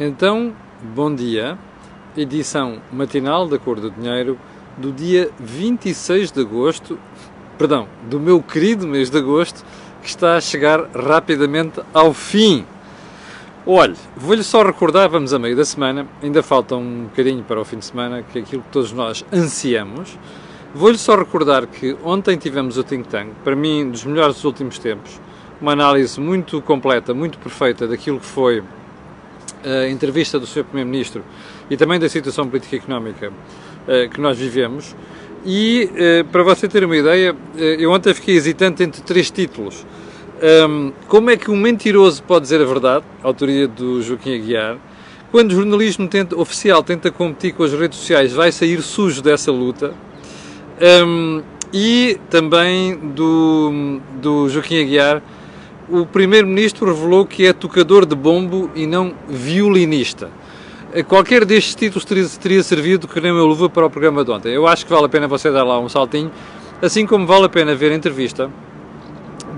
Então, 0.00 0.52
bom 0.82 1.14
dia, 1.14 1.56
edição 2.16 2.80
matinal 2.90 3.46
da 3.46 3.60
Cor 3.60 3.78
do 3.78 3.92
Dinheiro 3.92 4.36
do 4.76 4.90
dia 4.90 5.30
26 5.38 6.32
de 6.32 6.40
agosto, 6.40 6.98
perdão, 7.56 7.86
do 8.10 8.18
meu 8.18 8.42
querido 8.42 8.88
mês 8.88 9.08
de 9.08 9.18
agosto, 9.18 9.64
que 10.02 10.08
está 10.08 10.36
a 10.36 10.40
chegar 10.40 10.90
rapidamente 10.90 11.80
ao 11.94 12.12
fim. 12.12 12.66
Olhe, 13.64 13.94
vou-lhe 14.16 14.42
só 14.42 14.64
recordar, 14.64 15.08
vamos 15.08 15.32
a 15.32 15.38
meio 15.38 15.54
da 15.54 15.64
semana, 15.64 16.08
ainda 16.20 16.42
falta 16.42 16.74
um 16.74 17.04
bocadinho 17.04 17.44
para 17.44 17.60
o 17.60 17.64
fim 17.64 17.78
de 17.78 17.84
semana, 17.84 18.20
que 18.24 18.40
é 18.40 18.42
aquilo 18.42 18.62
que 18.62 18.70
todos 18.70 18.90
nós 18.90 19.24
ansiamos. 19.32 20.18
Vou-lhe 20.74 20.98
só 20.98 21.14
recordar 21.14 21.68
que 21.68 21.96
ontem 22.02 22.36
tivemos 22.36 22.76
o 22.76 22.82
Think 22.82 23.06
Tank, 23.06 23.28
para 23.44 23.54
mim, 23.54 23.88
dos 23.88 24.04
melhores 24.04 24.34
dos 24.34 24.44
últimos 24.44 24.76
tempos, 24.76 25.20
uma 25.60 25.70
análise 25.70 26.20
muito 26.20 26.60
completa, 26.62 27.14
muito 27.14 27.38
perfeita 27.38 27.86
daquilo 27.86 28.18
que 28.18 28.26
foi 28.26 28.60
a 29.64 29.88
entrevista 29.88 30.38
do 30.38 30.46
Sr. 30.46 30.64
Primeiro-Ministro 30.64 31.24
e 31.70 31.76
também 31.76 31.98
da 31.98 32.08
situação 32.08 32.46
política 32.48 32.76
e 32.76 32.78
económica 32.78 33.30
uh, 33.30 34.08
que 34.10 34.20
nós 34.20 34.38
vivemos. 34.38 34.94
E, 35.44 35.90
uh, 35.92 36.24
para 36.26 36.42
você 36.42 36.68
ter 36.68 36.84
uma 36.84 36.96
ideia, 36.96 37.32
uh, 37.32 37.58
eu 37.58 37.90
ontem 37.90 38.12
fiquei 38.12 38.36
hesitante 38.36 38.82
entre 38.82 39.02
três 39.02 39.30
títulos. 39.30 39.86
Como 41.08 41.30
é 41.30 41.38
que 41.38 41.50
um 41.50 41.56
mentiroso 41.56 42.22
pode 42.22 42.42
dizer 42.42 42.60
a 42.60 42.66
verdade? 42.66 43.02
Autoria 43.22 43.66
do 43.66 44.02
Joaquim 44.02 44.34
Aguiar. 44.34 44.76
Quando 45.30 45.52
o 45.52 45.54
jornalismo 45.54 46.06
tenta, 46.06 46.38
oficial 46.38 46.82
tenta 46.82 47.10
competir 47.10 47.54
com 47.54 47.62
as 47.62 47.72
redes 47.72 47.98
sociais, 47.98 48.32
vai 48.34 48.52
sair 48.52 48.82
sujo 48.82 49.22
dessa 49.22 49.50
luta. 49.50 49.94
Um, 51.06 51.42
e 51.72 52.18
também 52.28 52.96
do, 52.96 54.00
do 54.20 54.48
Joaquim 54.50 54.82
Aguiar, 54.82 55.22
o 55.88 56.06
Primeiro-Ministro 56.06 56.86
revelou 56.86 57.26
que 57.26 57.46
é 57.46 57.52
tocador 57.52 58.06
de 58.06 58.14
bombo 58.14 58.70
e 58.74 58.86
não 58.86 59.12
violinista. 59.28 60.30
Qualquer 61.08 61.44
destes 61.44 61.74
títulos 61.74 62.04
teria, 62.04 62.26
teria 62.40 62.62
servido 62.62 63.08
que 63.08 63.20
nem 63.20 63.32
uma 63.32 63.42
luva 63.42 63.68
para 63.68 63.84
o 63.84 63.90
programa 63.90 64.24
de 64.24 64.30
ontem. 64.30 64.52
Eu 64.52 64.66
acho 64.66 64.86
que 64.86 64.92
vale 64.92 65.06
a 65.06 65.08
pena 65.08 65.26
você 65.26 65.50
dar 65.50 65.64
lá 65.64 65.78
um 65.78 65.88
saltinho, 65.88 66.30
assim 66.80 67.04
como 67.04 67.26
vale 67.26 67.46
a 67.46 67.48
pena 67.48 67.74
ver 67.74 67.90
a 67.90 67.94
entrevista 67.94 68.48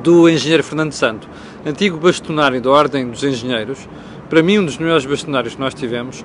do 0.02 0.28
engenheiro 0.28 0.62
Fernando 0.64 0.92
Santo, 0.92 1.28
antigo 1.64 1.98
bastonário 1.98 2.60
da 2.60 2.70
Ordem 2.70 3.10
dos 3.10 3.22
Engenheiros, 3.22 3.88
para 4.30 4.42
mim 4.42 4.58
um 4.58 4.64
dos 4.64 4.78
melhores 4.78 5.04
bastonários 5.04 5.54
que 5.54 5.60
nós 5.60 5.74
tivemos, 5.74 6.24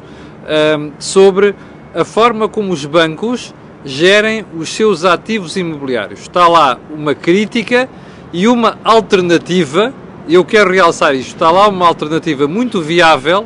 sobre 0.97 1.55
a 1.93 2.05
forma 2.05 2.47
como 2.47 2.71
os 2.71 2.85
bancos 2.85 3.53
gerem 3.83 4.45
os 4.55 4.69
seus 4.69 5.03
ativos 5.03 5.57
imobiliários. 5.57 6.21
Está 6.21 6.47
lá 6.47 6.79
uma 6.89 7.15
crítica 7.15 7.89
e 8.33 8.47
uma 8.47 8.77
alternativa, 8.83 9.93
eu 10.27 10.45
quero 10.45 10.71
realçar 10.71 11.13
isto, 11.15 11.33
está 11.33 11.51
lá 11.51 11.67
uma 11.67 11.87
alternativa 11.87 12.47
muito 12.47 12.81
viável 12.81 13.45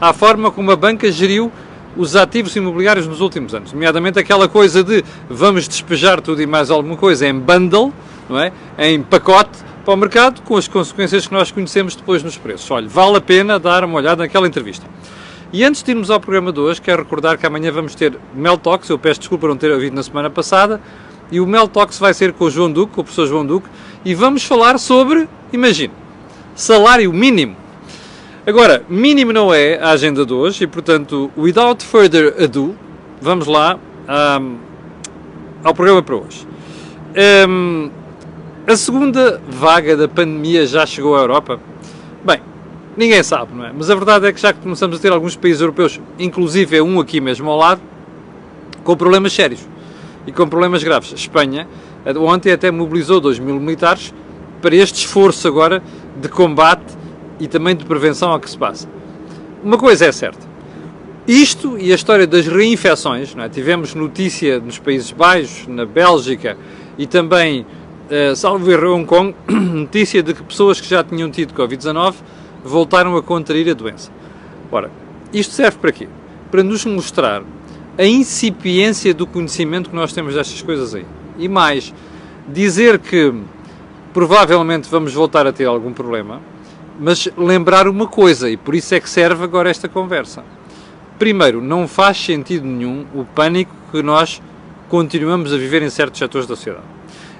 à 0.00 0.12
forma 0.12 0.50
como 0.50 0.70
a 0.70 0.76
banca 0.76 1.10
geriu 1.10 1.50
os 1.96 2.14
ativos 2.14 2.54
imobiliários 2.54 3.06
nos 3.06 3.20
últimos 3.20 3.54
anos, 3.54 3.72
nomeadamente 3.72 4.18
aquela 4.18 4.46
coisa 4.48 4.84
de 4.84 5.02
vamos 5.30 5.66
despejar 5.66 6.20
tudo 6.20 6.42
e 6.42 6.46
mais 6.46 6.70
alguma 6.70 6.96
coisa 6.96 7.26
em 7.26 7.34
bundle, 7.38 7.92
não 8.28 8.38
é? 8.38 8.52
em 8.78 9.00
pacote 9.02 9.58
para 9.84 9.94
o 9.94 9.96
mercado, 9.96 10.42
com 10.42 10.56
as 10.56 10.68
consequências 10.68 11.26
que 11.26 11.32
nós 11.32 11.50
conhecemos 11.50 11.94
depois 11.94 12.22
nos 12.22 12.36
preços. 12.36 12.70
Olha, 12.70 12.88
vale 12.88 13.16
a 13.16 13.20
pena 13.20 13.58
dar 13.58 13.84
uma 13.84 13.96
olhada 13.96 14.24
naquela 14.24 14.46
entrevista. 14.46 14.84
E 15.52 15.64
antes 15.64 15.82
de 15.82 15.92
irmos 15.92 16.10
ao 16.10 16.18
programa 16.18 16.52
de 16.52 16.58
hoje, 16.58 16.82
quero 16.82 17.02
recordar 17.02 17.38
que 17.38 17.46
amanhã 17.46 17.70
vamos 17.70 17.94
ter 17.94 18.18
Mel 18.34 18.58
Talks, 18.58 18.90
eu 18.90 18.98
peço 18.98 19.20
desculpa 19.20 19.46
não 19.46 19.56
ter 19.56 19.70
ouvido 19.70 19.94
na 19.94 20.02
semana 20.02 20.28
passada, 20.28 20.80
e 21.30 21.40
o 21.40 21.46
Mel 21.46 21.68
Talks 21.68 21.98
vai 21.98 22.14
ser 22.14 22.32
com 22.32 22.44
o 22.44 22.50
João 22.50 22.70
Duque, 22.70 22.94
com 22.94 23.00
o 23.00 23.04
professor 23.04 23.26
João 23.26 23.44
Duque, 23.44 23.68
e 24.04 24.14
vamos 24.14 24.44
falar 24.44 24.78
sobre, 24.78 25.28
imagine, 25.52 25.92
salário 26.54 27.12
mínimo. 27.12 27.56
Agora, 28.46 28.84
mínimo 28.88 29.32
não 29.32 29.52
é 29.52 29.78
a 29.78 29.90
agenda 29.90 30.24
de 30.24 30.32
hoje 30.32 30.64
e, 30.64 30.66
portanto, 30.66 31.30
without 31.36 31.84
further 31.84 32.34
ado, 32.40 32.76
vamos 33.20 33.46
lá 33.48 33.78
um, 34.40 34.56
ao 35.64 35.74
programa 35.74 36.02
para 36.02 36.14
hoje. 36.14 36.46
Um, 37.48 37.90
a 38.66 38.76
segunda 38.76 39.40
vaga 39.48 39.96
da 39.96 40.06
pandemia 40.06 40.64
já 40.66 40.86
chegou 40.86 41.16
à 41.16 41.20
Europa? 41.20 41.58
Bem, 42.24 42.40
ninguém 42.96 43.22
sabe, 43.24 43.52
não 43.52 43.64
é? 43.64 43.72
Mas 43.76 43.90
a 43.90 43.94
verdade 43.96 44.26
é 44.26 44.32
que 44.32 44.40
já 44.40 44.52
começamos 44.52 44.96
a 44.96 45.00
ter 45.00 45.10
alguns 45.10 45.34
países 45.34 45.60
europeus, 45.60 46.00
inclusive 46.16 46.76
é 46.76 46.82
um 46.82 47.00
aqui 47.00 47.20
mesmo 47.20 47.50
ao 47.50 47.58
lado, 47.58 47.80
com 48.84 48.96
problemas 48.96 49.32
sérios 49.32 49.66
e 50.26 50.32
com 50.32 50.48
problemas 50.48 50.82
graves. 50.82 51.12
Espanha, 51.12 51.68
ontem 52.18 52.52
até 52.52 52.70
mobilizou 52.70 53.20
2 53.20 53.38
mil 53.38 53.60
militares 53.60 54.12
para 54.60 54.74
este 54.74 55.04
esforço 55.04 55.46
agora 55.46 55.82
de 56.20 56.28
combate 56.28 56.96
e 57.38 57.46
também 57.46 57.76
de 57.76 57.84
prevenção 57.84 58.30
ao 58.30 58.40
que 58.40 58.50
se 58.50 58.58
passa. 58.58 58.88
Uma 59.62 59.78
coisa 59.78 60.06
é 60.06 60.12
certa. 60.12 60.46
Isto 61.26 61.76
e 61.76 61.90
a 61.90 61.94
história 61.94 62.26
das 62.26 62.46
reinfecções, 62.46 63.34
é? 63.36 63.48
tivemos 63.48 63.94
notícia 63.94 64.60
nos 64.60 64.78
Países 64.78 65.10
Baixos, 65.10 65.66
na 65.66 65.84
Bélgica 65.84 66.56
e 66.96 67.04
também, 67.04 67.62
uh, 67.62 68.36
salvo 68.36 68.70
erro, 68.70 68.94
Hong 68.94 69.04
Kong, 69.04 69.34
notícia 69.50 70.22
de 70.22 70.32
que 70.32 70.42
pessoas 70.44 70.80
que 70.80 70.88
já 70.88 71.02
tinham 71.02 71.28
tido 71.30 71.52
Covid-19 71.52 72.14
voltaram 72.64 73.16
a 73.16 73.22
contrair 73.22 73.68
a 73.70 73.74
doença. 73.74 74.12
Ora, 74.70 74.90
isto 75.32 75.52
serve 75.52 75.78
para 75.78 75.90
quê? 75.90 76.08
Para 76.50 76.62
nos 76.62 76.84
mostrar 76.84 77.42
a 77.98 78.04
incipiência 78.04 79.14
do 79.14 79.26
conhecimento 79.26 79.90
que 79.90 79.96
nós 79.96 80.12
temos 80.12 80.34
destas 80.34 80.60
coisas 80.62 80.94
aí. 80.94 81.06
E 81.38 81.48
mais, 81.48 81.92
dizer 82.48 82.98
que 82.98 83.32
provavelmente 84.12 84.88
vamos 84.90 85.12
voltar 85.12 85.46
a 85.46 85.52
ter 85.52 85.66
algum 85.66 85.92
problema, 85.92 86.40
mas 86.98 87.28
lembrar 87.36 87.88
uma 87.88 88.06
coisa, 88.06 88.48
e 88.48 88.56
por 88.56 88.74
isso 88.74 88.94
é 88.94 89.00
que 89.00 89.08
serve 89.08 89.44
agora 89.44 89.70
esta 89.70 89.88
conversa. 89.88 90.42
Primeiro, 91.18 91.62
não 91.62 91.88
faz 91.88 92.18
sentido 92.18 92.66
nenhum 92.66 93.06
o 93.14 93.24
pânico 93.24 93.72
que 93.90 94.02
nós 94.02 94.40
continuamos 94.88 95.52
a 95.52 95.56
viver 95.56 95.82
em 95.82 95.90
certos 95.90 96.18
setores 96.18 96.46
da 96.46 96.56
sociedade. 96.56 96.86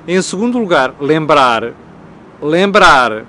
Em 0.08 0.20
segundo 0.22 0.58
lugar, 0.58 0.94
lembrar, 1.00 1.72
lembrar 2.40 3.24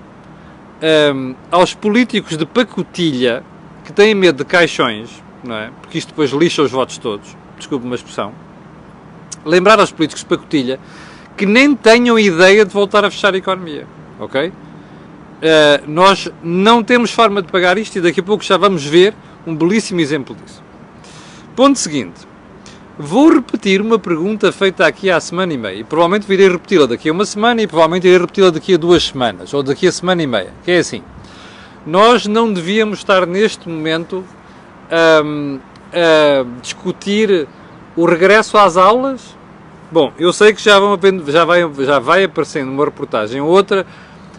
um, 1.14 1.36
aos 1.50 1.74
políticos 1.74 2.38
de 2.38 2.46
pacotilha 2.46 3.44
que 3.84 3.92
têm 3.92 4.14
medo 4.14 4.40
de 4.40 4.46
caixões, 4.46 5.24
não 5.48 5.56
é? 5.56 5.72
Porque 5.82 5.98
isto 5.98 6.10
depois 6.10 6.32
lixa 6.32 6.62
os 6.62 6.72
votos 6.72 6.98
todos, 6.98 7.36
desculpe 7.58 7.86
uma 7.86 7.96
expressão. 7.96 8.34
Lembrar 9.46 9.80
aos 9.80 9.92
políticos 9.92 10.24
de 10.24 10.30
pacotilha 10.30 10.80
que 11.38 11.46
nem 11.46 11.76
tenham 11.76 12.18
ideia 12.18 12.66
de 12.66 12.74
voltar 12.74 13.06
a 13.06 13.12
fechar 13.12 13.34
a 13.34 13.38
economia, 13.38 13.88
ok? 14.20 14.48
Uh, 14.50 14.54
nós 15.88 16.30
não 16.44 16.84
temos 16.84 17.12
forma 17.12 17.44
de 17.44 17.52
pagar 17.52 17.78
isto 17.78 17.96
e 17.98 18.02
daqui 18.02 18.20
a 18.20 18.24
pouco 18.24 18.44
já 18.44 18.58
vamos 18.58 18.84
ver 18.84 19.14
um 19.46 19.56
belíssimo 19.56 20.02
exemplo 20.02 20.36
disso. 20.36 20.64
Ponto 21.56 21.78
seguinte. 21.78 22.28
Vou 23.00 23.32
repetir 23.32 23.80
uma 23.80 24.00
pergunta 24.00 24.52
feita 24.52 24.88
aqui 24.88 25.12
há 25.12 25.20
semana 25.20 25.54
e 25.54 25.58
meia 25.58 25.76
e 25.76 25.84
provavelmente 25.84 26.28
virei 26.28 26.50
repeti-la 26.50 26.88
daqui 26.88 27.10
a 27.10 27.12
uma 27.12 27.26
semana 27.26 27.62
e 27.62 27.68
provavelmente 27.68 28.08
irei 28.08 28.18
repeti-la 28.18 28.50
daqui 28.50 28.74
a 28.74 28.78
duas 28.78 29.04
semanas 29.04 29.54
ou 29.54 29.62
daqui 29.62 29.86
a 29.86 29.92
semana 29.92 30.24
e 30.24 30.28
meia, 30.28 30.52
que 30.66 30.72
é 30.72 30.80
assim. 30.80 31.04
Nós 31.86 32.26
não 32.26 32.52
devíamos 32.52 32.98
estar 32.98 33.28
neste 33.28 33.70
momento 33.70 34.26
um, 35.24 35.60
a 35.92 36.46
discutir 36.62 37.48
o 37.96 38.06
regresso 38.06 38.58
às 38.58 38.78
aulas? 38.78 39.36
Bom, 39.92 40.12
eu 40.20 40.34
sei 40.34 40.54
que 40.54 40.62
já, 40.62 40.80
vão, 40.80 41.00
já, 41.28 41.46
vai, 41.46 41.62
já 41.80 42.00
vai 42.00 42.24
aparecendo 42.26 42.70
uma 42.70 42.86
reportagem 42.86 43.40
ou 43.40 43.48
outra 43.48 43.86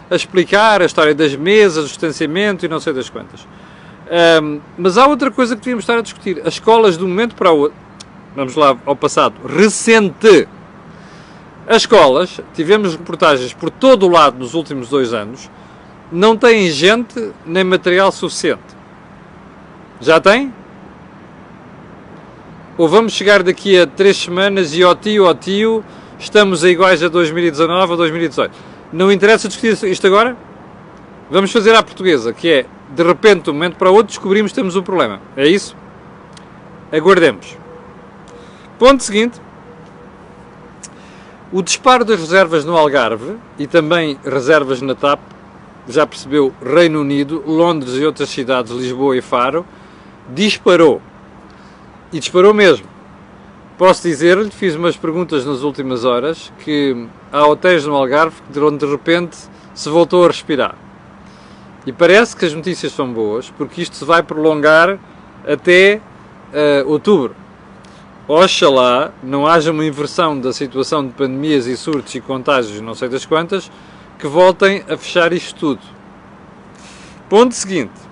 a 0.09 0.15
explicar 0.15 0.81
a 0.81 0.85
história 0.85 1.13
das 1.13 1.35
mesas, 1.35 1.85
o 1.85 1.87
distanciamento 1.87 2.65
e 2.65 2.69
não 2.69 2.79
sei 2.79 2.93
das 2.93 3.09
quantas. 3.09 3.47
Um, 4.41 4.59
mas 4.77 4.97
há 4.97 5.05
outra 5.05 5.29
coisa 5.29 5.55
que 5.55 5.61
devíamos 5.61 5.83
estar 5.83 5.97
a 5.97 6.01
discutir. 6.01 6.41
As 6.41 6.55
escolas, 6.55 6.97
de 6.97 7.03
um 7.03 7.07
momento 7.07 7.35
para 7.35 7.51
o 7.51 7.59
outro, 7.59 7.77
vamos 8.35 8.55
lá 8.55 8.75
ao 8.85 8.95
passado, 8.95 9.35
recente. 9.45 10.47
As 11.67 11.83
escolas, 11.83 12.41
tivemos 12.55 12.93
reportagens 12.93 13.53
por 13.53 13.69
todo 13.69 14.07
o 14.07 14.09
lado 14.09 14.39
nos 14.39 14.55
últimos 14.55 14.89
dois 14.89 15.13
anos, 15.13 15.49
não 16.11 16.35
têm 16.35 16.71
gente 16.71 17.31
nem 17.45 17.63
material 17.63 18.11
suficiente. 18.11 18.78
Já 20.01 20.19
tem? 20.19 20.53
Ou 22.77 22.87
vamos 22.87 23.11
chegar 23.11 23.43
daqui 23.43 23.77
a 23.77 23.85
três 23.85 24.15
semanas 24.15 24.73
e 24.73 24.83
ó 24.83 24.95
tio, 24.95 25.25
ó 25.25 25.33
tio, 25.33 25.83
estamos 26.17 26.63
a 26.63 26.69
iguais 26.69 27.03
a 27.03 27.09
2019 27.09 27.91
ou 27.91 27.97
2018. 27.97 28.51
Não 28.93 29.11
interessa 29.11 29.49
discutir 29.49 29.85
isto 29.89 30.07
agora? 30.07 30.37
Vamos 31.29 31.51
fazer 31.51 31.75
à 31.75 31.83
portuguesa, 31.83 32.31
que 32.31 32.49
é, 32.49 32.65
de 32.89 33.03
repente, 33.03 33.43
de 33.43 33.49
um 33.49 33.53
momento 33.53 33.75
para 33.75 33.89
outro, 33.89 34.07
descobrimos 34.07 34.51
que 34.51 34.55
temos 34.55 34.75
um 34.77 34.81
problema. 34.81 35.21
É 35.35 35.45
isso? 35.45 35.75
Aguardemos. 36.91 37.57
Ponto 38.79 39.03
seguinte. 39.03 39.39
O 41.51 41.61
disparo 41.61 42.05
das 42.05 42.19
reservas 42.19 42.63
no 42.63 42.77
Algarve 42.77 43.35
e 43.57 43.67
também 43.67 44.17
reservas 44.23 44.81
na 44.81 44.95
TAP, 44.95 45.19
já 45.87 46.07
percebeu, 46.07 46.53
Reino 46.63 47.01
Unido, 47.01 47.43
Londres 47.45 47.95
e 47.95 48.05
outras 48.05 48.29
cidades, 48.29 48.71
Lisboa 48.71 49.17
e 49.17 49.21
Faro, 49.21 49.65
disparou. 50.33 51.01
E 52.11 52.19
disparou 52.19 52.53
mesmo. 52.53 52.87
Posso 53.77 54.01
dizer-lhe, 54.03 54.51
fiz 54.51 54.75
umas 54.75 54.97
perguntas 54.97 55.45
nas 55.45 55.61
últimas 55.61 56.03
horas, 56.03 56.51
que 56.59 57.07
há 57.31 57.47
hotéis 57.47 57.85
no 57.85 57.95
Algarve 57.95 58.35
onde 58.57 58.85
de 58.85 58.91
repente 58.91 59.37
se 59.73 59.89
voltou 59.89 60.25
a 60.25 60.27
respirar. 60.27 60.75
E 61.85 61.93
parece 61.93 62.35
que 62.35 62.45
as 62.45 62.53
notícias 62.53 62.91
são 62.91 63.11
boas, 63.11 63.49
porque 63.51 63.81
isto 63.81 63.95
se 63.95 64.03
vai 64.03 64.21
prolongar 64.21 64.99
até 65.47 66.01
uh, 66.53 66.89
outubro. 66.89 67.35
Oxalá 68.27 69.11
não 69.23 69.47
haja 69.47 69.71
uma 69.71 69.85
inversão 69.85 70.39
da 70.39 70.51
situação 70.51 71.07
de 71.07 71.13
pandemias 71.13 71.65
e 71.65 71.77
surtos 71.77 72.13
e 72.13 72.21
contágios, 72.21 72.81
não 72.81 72.93
sei 72.93 73.07
das 73.07 73.25
quantas, 73.25 73.71
que 74.19 74.27
voltem 74.27 74.83
a 74.89 74.97
fechar 74.97 75.31
isto 75.31 75.57
tudo. 75.57 75.81
Ponto 77.29 77.55
seguinte. 77.55 78.08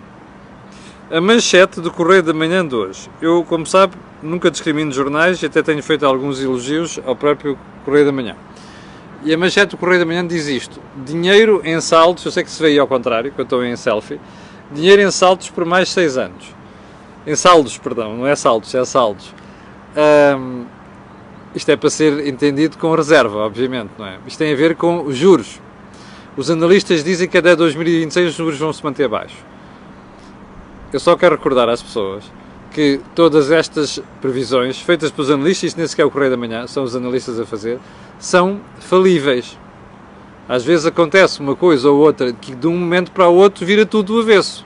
A 1.10 1.22
manchete 1.22 1.80
do 1.80 1.90
Correio 1.90 2.22
da 2.22 2.34
Manhã 2.34 2.68
de 2.68 2.76
hoje. 2.76 3.10
Eu, 3.22 3.42
como 3.46 3.66
sabe, 3.66 3.96
nunca 4.22 4.52
discrimino 4.52 4.92
jornais 4.92 5.42
e 5.42 5.46
até 5.46 5.64
tenho 5.64 5.82
feito 5.82 6.06
alguns 6.06 6.42
elogios 6.42 7.00
ao 7.06 7.16
próprio 7.16 7.58
Correio 7.86 8.08
da 8.08 8.12
Manhã. 8.12 8.36
E 9.24 9.34
a 9.34 9.38
manchete 9.38 9.72
do 9.72 9.78
Correio 9.78 10.02
da 10.02 10.06
Manhã 10.06 10.28
diz 10.28 10.48
isto: 10.50 10.82
Dinheiro 11.06 11.62
em 11.64 11.80
saldos, 11.80 12.26
eu 12.26 12.32
sei 12.32 12.44
que 12.44 12.52
se 12.52 12.62
vê 12.62 12.70
aí 12.70 12.80
ao 12.80 12.88
contrário, 12.88 13.32
que 13.32 13.40
eu 13.40 13.44
estou 13.44 13.64
em 13.64 13.74
selfie. 13.78 14.20
Dinheiro 14.70 15.02
em 15.02 15.10
saldos 15.10 15.50
por 15.50 15.64
mais 15.64 15.88
6 15.88 16.18
anos. 16.18 16.54
Em 17.26 17.38
saldos, 17.38 17.78
perdão, 17.78 18.18
não 18.18 18.28
é 18.28 18.36
saldos, 18.36 18.76
é 18.76 18.84
saldos. 18.84 19.34
Isto 21.56 21.72
é 21.72 21.78
para 21.78 21.90
ser 21.90 22.28
entendido 22.28 22.78
com 22.78 22.94
reserva, 22.94 23.38
obviamente, 23.38 23.92
não 23.98 24.06
é? 24.06 24.18
Isto 24.28 24.40
tem 24.40 24.52
a 24.52 24.58
ver 24.58 24.76
com 24.76 25.04
os 25.04 25.16
juros. 25.16 25.62
Os 26.36 26.52
analistas 26.52 27.02
dizem 27.02 27.30
que 27.30 27.38
até 27.38 27.56
2026 27.56 28.28
os 28.32 28.36
juros 28.36 28.60
vão 28.60 28.74
se 28.74 28.84
manter 28.84 29.08
baixos. 29.08 29.47
Eu 30.92 31.00
só 31.00 31.18
quero 31.18 31.36
recordar 31.36 31.68
às 31.68 31.82
pessoas 31.82 32.24
que 32.72 33.02
todas 33.16 33.52
estas 33.52 34.00
previsões, 34.22 34.80
feitas 34.80 35.12
pelos 35.12 35.30
analistas, 35.30 35.70
isto 35.70 35.78
nem 35.78 35.88
sequer 35.88 36.04
é 36.04 36.06
o 36.06 36.12
Correio 36.12 36.32
da 36.32 36.38
Manhã, 36.38 36.68
são 36.68 36.84
os 36.84 36.96
analistas 36.96 37.40
a 37.40 37.46
fazer, 37.46 37.80
são 38.20 38.62
falíveis. 38.80 39.58
Às 40.48 40.64
vezes 40.64 40.86
acontece 40.86 41.42
uma 41.42 41.56
coisa 41.56 41.90
ou 41.90 42.00
outra 42.00 42.32
que 42.32 42.56
de 42.56 42.68
um 42.68 42.78
momento 42.78 43.12
para 43.12 43.28
o 43.28 43.36
outro 43.36 43.66
vira 43.66 43.86
tudo 43.86 44.14
do 44.14 44.22
avesso. 44.22 44.66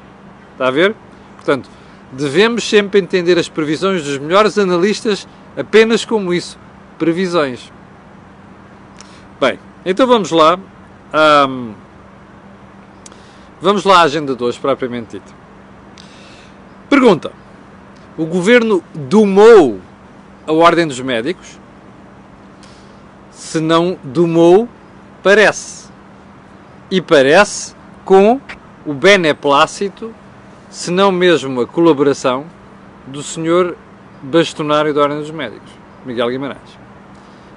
Está 0.52 0.68
a 0.68 0.72
ver? 0.72 0.96
Portanto, 1.38 1.70
devemos 2.12 2.70
sempre 2.70 3.00
entender 3.00 3.40
as 3.40 3.50
previsões 3.50 4.04
dos 4.04 4.18
melhores 4.20 4.60
analistas 4.60 5.28
apenas 5.58 6.06
como 6.06 6.34
isso, 6.34 6.60
previsões. 7.00 7.72
Bem, 9.40 9.58
então 9.84 10.06
vamos 10.06 10.30
lá. 10.30 10.60
Um, 11.50 11.74
vamos 13.60 13.84
lá 13.84 14.00
à 14.00 14.02
agenda 14.04 14.36
de 14.36 14.44
hoje, 14.44 14.60
propriamente 14.60 15.18
dita. 15.18 15.41
Pergunta: 16.92 17.32
O 18.18 18.26
governo 18.26 18.84
domou 18.94 19.80
a 20.46 20.52
ordem 20.52 20.86
dos 20.86 21.00
médicos? 21.00 21.58
Se 23.32 23.62
não 23.62 23.98
domou, 24.04 24.68
parece. 25.24 25.90
E 26.92 27.00
parece 27.00 27.74
com 28.04 28.42
o 28.86 28.94
beneplácito, 28.94 30.14
se 30.70 30.92
não 30.92 31.14
mesmo 31.14 31.62
a 31.62 31.66
colaboração, 31.66 32.46
do 33.08 33.24
senhor 33.24 33.78
bastonário 34.22 34.94
da 34.94 35.02
Ordem 35.02 35.20
dos 35.20 35.32
Médicos, 35.32 35.72
Miguel 36.06 36.30
Guimarães. 36.30 36.78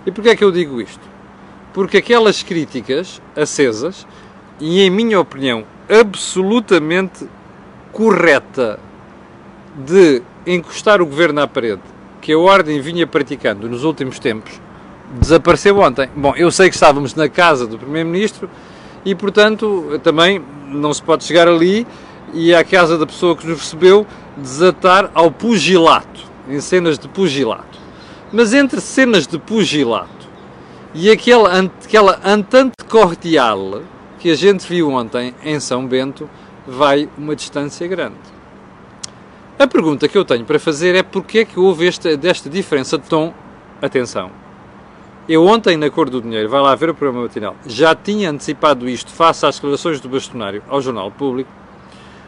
E 0.07 0.13
porquê 0.13 0.31
é 0.31 0.37
que 0.37 0.45
eu 0.45 0.53
digo 0.53 0.81
isto? 0.81 1.03
Porque 1.73 1.97
aquelas 1.97 2.45
críticas 2.45 3.21
acesas, 3.35 4.07
e 4.61 4.81
em 4.81 4.91
minha 4.91 5.19
opinião 5.19 5.65
absolutamente 5.89 7.29
correta, 7.91 8.79
de 9.75 10.23
encostar 10.47 11.03
o 11.03 11.07
governo 11.07 11.41
à 11.41 11.47
parede, 11.47 11.83
que 12.21 12.33
a 12.33 12.39
Ordem 12.39 12.81
vinha 12.81 13.07
praticando 13.07 13.69
nos 13.69 13.85
últimos 13.85 14.19
tempos, 14.19 14.61
desapareceu 15.21 15.79
ontem. 15.79 16.09
Bom, 16.17 16.35
eu 16.37 16.51
sei 16.51 16.69
que 16.69 16.75
estávamos 16.75 17.15
na 17.15 17.29
casa 17.29 17.67
do 17.67 17.79
Primeiro-Ministro 17.79 18.49
e, 19.05 19.15
portanto, 19.15 20.01
também 20.03 20.43
não 20.69 20.93
se 20.93 21.03
pode 21.03 21.25
chegar 21.25 21.49
ali 21.49 21.87
e 22.33 22.55
à 22.55 22.65
casa 22.65 22.99
da 22.99 23.07
pessoa 23.07 23.37
que 23.37 23.47
nos 23.47 23.61
recebeu 23.61 24.07
desatar 24.37 25.11
ao 25.15 25.31
pugilato, 25.31 26.21
em 26.49 26.61
cenas 26.61 26.99
de 26.99 27.09
pugilato. 27.09 27.79
Mas 28.33 28.53
entre 28.53 28.81
cenas 28.81 29.27
de 29.27 29.39
pugilato 29.39 30.09
e 30.93 31.11
aquela, 31.11 31.51
aquela 31.85 32.21
antante 32.25 32.85
cordial 32.89 33.83
que 34.19 34.31
a 34.31 34.35
gente 34.35 34.67
viu 34.67 34.91
ontem 34.91 35.35
em 35.45 35.61
São 35.61 35.87
Bento, 35.87 36.29
vai 36.67 37.09
uma 37.19 37.37
distância 37.37 37.87
grande. 37.87 38.34
A 39.57 39.69
pergunta 39.69 40.09
que 40.09 40.19
eu 40.19 40.25
tenho 40.25 40.45
para 40.45 40.59
fazer 40.59 40.97
é 40.97 41.03
porque 41.03 41.39
é 41.39 41.45
que 41.45 41.61
houve 41.61 41.87
esta, 41.87 42.17
desta 42.17 42.51
diferença 42.51 42.99
de 42.99 43.09
tom? 43.09 43.33
Atenção, 43.81 44.31
eu 45.29 45.47
ontem, 45.47 45.77
na 45.77 45.89
Cor 45.89 46.11
do 46.11 46.21
Dinheiro, 46.21 46.49
vai 46.49 46.61
lá 46.61 46.75
ver 46.75 46.91
o 46.91 46.95
programa 46.95 47.23
matinal, 47.23 47.55
já 47.65 47.95
tinha 47.95 48.31
antecipado 48.31 48.89
isto 48.89 49.13
face 49.13 49.47
às 49.47 49.55
declarações 49.55 50.01
do 50.01 50.09
bastonário 50.09 50.63
ao 50.69 50.83
Jornal 50.83 51.11
Público, 51.11 51.51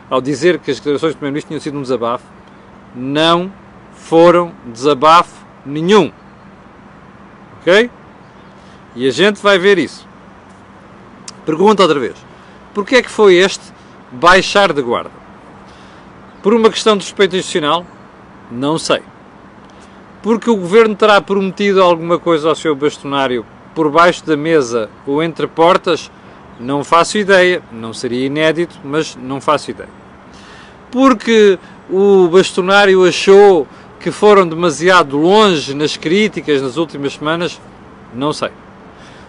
ao 0.08 0.20
dizer 0.20 0.58
que 0.60 0.70
as 0.70 0.78
declarações 0.78 1.14
do 1.14 1.18
Primeiro-Ministro 1.18 1.48
tinham 1.48 1.60
sido 1.60 1.78
um 1.78 1.82
desabafo. 1.82 2.24
Não 2.94 3.52
foram 3.92 4.52
desabafo 4.66 5.44
nenhum. 5.64 6.12
Ok? 7.60 7.90
E 8.94 9.06
a 9.06 9.10
gente 9.10 9.42
vai 9.42 9.58
ver 9.58 9.78
isso. 9.78 10.06
Pergunta 11.44 11.82
outra 11.82 11.98
vez. 11.98 12.14
Porquê 12.72 12.96
é 12.96 13.02
que 13.02 13.10
foi 13.10 13.34
este 13.34 13.72
baixar 14.12 14.72
de 14.72 14.80
guarda? 14.80 15.25
Por 16.46 16.54
uma 16.54 16.70
questão 16.70 16.96
de 16.96 17.02
respeito 17.02 17.34
institucional? 17.34 17.84
Não 18.52 18.78
sei 18.78 19.02
porque 20.22 20.48
o 20.48 20.54
governo 20.54 20.94
terá 20.94 21.20
prometido 21.20 21.82
alguma 21.82 22.20
coisa 22.20 22.48
ao 22.48 22.54
seu 22.54 22.72
bastonário 22.72 23.44
por 23.74 23.90
baixo 23.90 24.24
da 24.24 24.36
mesa 24.36 24.88
ou 25.04 25.20
entre 25.24 25.48
portas? 25.48 26.08
Não 26.60 26.84
faço 26.84 27.18
ideia, 27.18 27.60
não 27.72 27.92
seria 27.92 28.26
inédito, 28.26 28.78
mas 28.84 29.16
não 29.16 29.40
faço 29.40 29.72
ideia. 29.72 29.88
Porque 30.92 31.58
o 31.90 32.28
bastonário 32.28 33.04
achou 33.04 33.66
que 33.98 34.12
foram 34.12 34.46
demasiado 34.46 35.16
longe 35.16 35.74
nas 35.74 35.96
críticas 35.96 36.62
nas 36.62 36.76
últimas 36.76 37.14
semanas? 37.14 37.60
Não 38.14 38.32
sei. 38.32 38.50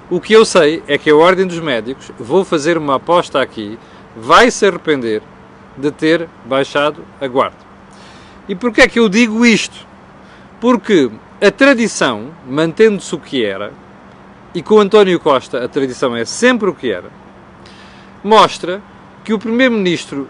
O 0.07 0.21
que 0.21 0.33
eu 0.33 0.45
sei 0.45 0.83
é 0.87 0.99
que 0.99 1.09
a 1.09 1.15
Ordem 1.15 1.47
dos 1.47 1.59
Médicos, 1.59 2.11
vou 2.19 2.45
fazer 2.45 2.77
uma 2.77 2.97
aposta 2.97 3.41
aqui, 3.41 3.79
vai 4.15 4.51
se 4.51 4.67
arrepender 4.67 5.23
de 5.77 5.91
ter 5.91 6.27
baixado 6.45 7.03
a 7.21 7.27
guarda. 7.27 7.57
E 8.49 8.55
porquê 8.55 8.81
é 8.81 8.87
que 8.87 8.99
eu 8.99 9.07
digo 9.07 9.45
isto? 9.45 9.85
Porque 10.59 11.11
a 11.41 11.51
tradição, 11.51 12.31
mantendo-se 12.47 13.13
o 13.13 13.19
que 13.19 13.45
era, 13.45 13.71
e 14.55 14.61
com 14.61 14.79
António 14.79 15.19
Costa 15.19 15.63
a 15.63 15.67
tradição 15.67 16.15
é 16.15 16.25
sempre 16.25 16.69
o 16.69 16.73
que 16.73 16.91
era, 16.91 17.11
mostra 18.23 18.81
que 19.23 19.33
o 19.33 19.39
Primeiro-Ministro, 19.39 20.27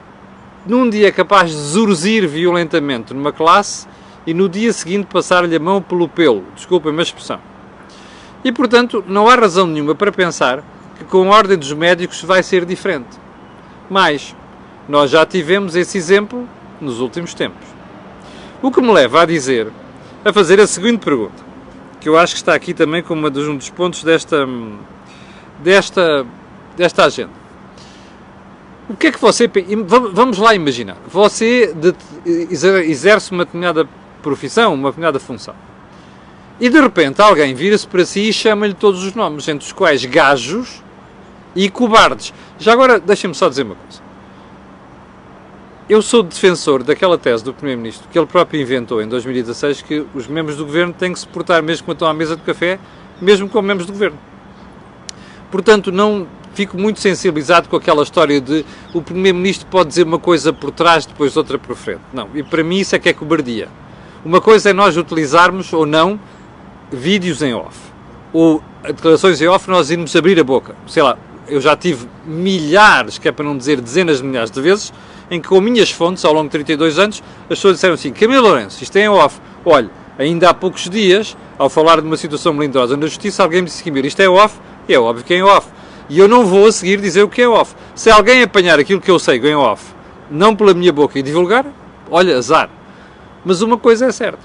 num 0.66 0.90
dia 0.90 1.08
é 1.08 1.12
capaz 1.12 1.52
de 1.52 1.58
zurzir 1.58 2.28
violentamente 2.28 3.14
numa 3.14 3.32
classe 3.32 3.88
e 4.26 4.34
no 4.34 4.50
dia 4.50 4.74
seguinte 4.74 5.06
passar-lhe 5.06 5.56
a 5.56 5.60
mão 5.60 5.82
pelo 5.82 6.10
pelo, 6.10 6.44
desculpem 6.56 6.98
a 6.98 7.02
expressão. 7.02 7.40
E, 8.44 8.52
portanto, 8.52 9.04
não 9.08 9.30
há 9.30 9.36
razão 9.36 9.66
nenhuma 9.66 9.96
para 9.96 10.12
pensar 10.12 10.64
que 10.98 11.06
com 11.06 11.32
a 11.32 11.36
ordem 11.36 11.58
dos 11.58 11.72
médicos 11.74 12.22
vai 12.24 12.44
ser 12.44 12.66
diferente. 12.66 13.18
Mas, 13.90 14.36
nós 14.88 15.12
já 15.12 15.26
tivemos 15.26 15.76
esse 15.76 15.98
exemplo 15.98 16.48
nos 16.80 17.00
últimos 17.00 17.34
tempos. 17.34 17.68
O 18.62 18.72
que 18.72 18.82
me 18.82 18.92
leva 18.92 19.22
a 19.22 19.26
dizer 19.26 19.68
a 20.24 20.34
fazer 20.34 20.60
a 20.60 20.68
seguinte 20.68 21.04
pergunta, 21.04 21.44
que 22.00 22.10
eu 22.10 22.18
acho 22.18 22.34
que 22.34 22.40
está 22.40 22.54
aqui 22.54 22.74
também 22.74 23.02
como 23.02 23.28
um 23.28 23.58
dos 23.58 23.70
pontos 23.70 24.04
desta, 24.04 24.48
desta, 25.60 26.26
desta 26.76 27.06
agenda. 27.06 27.32
O 28.90 28.96
que 28.96 29.08
é 29.08 29.12
que 29.12 29.20
você. 29.20 29.50
Vamos 30.14 30.38
lá 30.38 30.56
imaginar. 30.56 30.98
Você 31.08 31.76
exerce 32.26 33.32
uma 33.32 33.44
determinada 33.44 33.88
profissão, 34.24 34.74
uma 34.74 34.90
determinada 34.90 35.20
função. 35.20 35.56
E 36.60 36.70
de 36.70 36.80
repente 36.80 37.22
alguém 37.22 37.54
vira-se 37.54 37.86
para 37.86 38.06
si 38.06 38.30
e 38.30 38.34
chama-lhe 38.34 38.74
todos 38.74 39.04
os 39.04 39.14
nomes, 39.14 39.48
entre 39.48 39.66
os 39.66 39.74
quais 39.74 40.04
gajos 40.06 40.82
e 41.56 41.70
cobardes. 41.70 42.34
Já 42.58 42.74
agora, 42.74 43.00
deixem-me 43.00 43.36
só 43.36 43.50
dizer 43.50 43.64
uma 43.64 43.76
coisa. 43.76 44.07
Eu 45.90 46.02
sou 46.02 46.22
defensor 46.22 46.84
daquela 46.84 47.18
tese 47.18 47.42
do 47.42 47.54
Primeiro-Ministro 47.54 48.10
que 48.12 48.20
ele 48.20 48.26
próprio 48.26 48.62
inventou 48.62 49.02
em 49.02 49.08
2016 49.08 49.84
que 49.84 50.06
os 50.14 50.28
membros 50.28 50.58
do 50.58 50.66
governo 50.66 50.92
têm 50.92 51.14
que 51.14 51.20
se 51.20 51.26
portar 51.26 51.64
mesmo 51.64 51.86
quando 51.86 51.96
estão 51.96 52.10
à 52.10 52.14
mesa 52.14 52.36
de 52.36 52.42
café, 52.42 52.78
mesmo 53.22 53.48
como 53.48 53.66
membros 53.66 53.88
do 53.88 53.94
governo. 53.94 54.18
Portanto, 55.50 55.90
não 55.90 56.28
fico 56.54 56.78
muito 56.78 57.00
sensibilizado 57.00 57.70
com 57.70 57.78
aquela 57.78 58.04
história 58.04 58.42
de 58.42 58.66
o 58.94 59.02
Primeiro-Ministro 59.02 59.66
pode 59.68 59.88
dizer 59.88 60.04
uma 60.04 60.20
coisa 60.20 60.52
por 60.52 60.72
trás, 60.72 61.06
depois 61.06 61.38
outra 61.38 61.58
por 61.58 61.74
frente. 61.74 62.02
Não, 62.12 62.28
e 62.36 62.44
para 62.44 62.66
mim 62.66 62.80
isso 62.80 62.94
é 62.94 63.00
que 63.00 63.08
é 63.08 63.14
cobardia. 63.14 63.70
Uma 64.26 64.42
coisa 64.42 64.72
é 64.72 64.74
nós 64.74 64.98
utilizarmos 64.98 65.72
ou 65.72 65.86
não 65.86 66.20
vídeos 66.92 67.42
em 67.42 67.54
off, 67.54 67.78
ou 68.34 68.62
declarações 68.84 69.40
em 69.42 69.48
off, 69.48 69.70
nós 69.70 69.90
irmos 69.90 70.14
abrir 70.18 70.38
a 70.38 70.44
boca. 70.44 70.76
Sei 70.86 71.02
lá, 71.02 71.18
eu 71.48 71.62
já 71.62 71.78
tive 71.78 72.10
milhares, 72.26 73.18
que 73.18 73.30
é 73.30 73.32
para 73.32 73.46
não 73.46 73.58
dizer 73.58 73.80
dezenas 73.80 74.18
de 74.18 74.26
milhares 74.26 74.52
de 74.52 74.60
vezes, 74.60 74.92
em 75.30 75.42
que 75.42 75.48
com 75.48 75.60
minhas 75.60 75.92
fontes, 75.92 76.24
ao 76.24 76.34
longo 76.34 76.46
de 76.46 76.52
32 76.52 77.00
anos, 77.00 77.24
as 77.44 77.50
pessoas 77.50 77.76
disseram 77.76 77.96
assim, 77.96 78.12
Camilo 78.12 78.48
Lourenço, 78.48 78.84
isto 78.84 78.96
é 78.98 79.10
off. 79.10 79.40
Olha, 79.66 79.90
ainda 80.18 80.50
há 80.50 80.54
poucos 80.54 80.90
dias, 80.90 81.36
ao 81.58 81.70
falar 81.70 82.02
de 82.02 82.08
uma 82.08 82.18
situação 82.18 82.54
melindrosa 82.54 82.96
na 82.96 83.08
justiça, 83.08 83.44
alguém 83.44 83.62
me 83.62 83.68
disse, 83.68 83.84
Camilo, 83.84 84.08
isto 84.08 84.22
é 84.22 84.30
off, 84.30 84.58
e 84.88 84.94
é 84.94 85.00
óbvio 85.00 85.26
que 85.26 85.34
é 85.34 85.44
off. 85.44 85.68
E 86.10 86.18
eu 86.18 86.28
não 86.28 86.46
vou 86.46 86.68
a 86.68 86.72
seguir 86.72 87.02
dizer 87.02 87.24
o 87.24 87.30
que 87.30 87.42
é 87.42 87.50
off. 87.50 87.76
Se 87.94 88.10
alguém 88.10 88.42
apanhar 88.42 88.80
aquilo 88.80 89.02
que 89.02 89.12
eu 89.12 89.20
sei 89.20 89.38
em 89.40 89.56
off, 89.56 89.84
não 90.32 90.56
pela 90.56 90.74
minha 90.74 90.94
boca 90.94 91.20
e 91.20 91.22
divulgar, 91.22 91.66
olha, 92.10 92.38
azar. 92.38 92.70
Mas 93.44 93.62
uma 93.62 93.78
coisa 93.78 94.06
é 94.06 94.12
certa. 94.12 94.40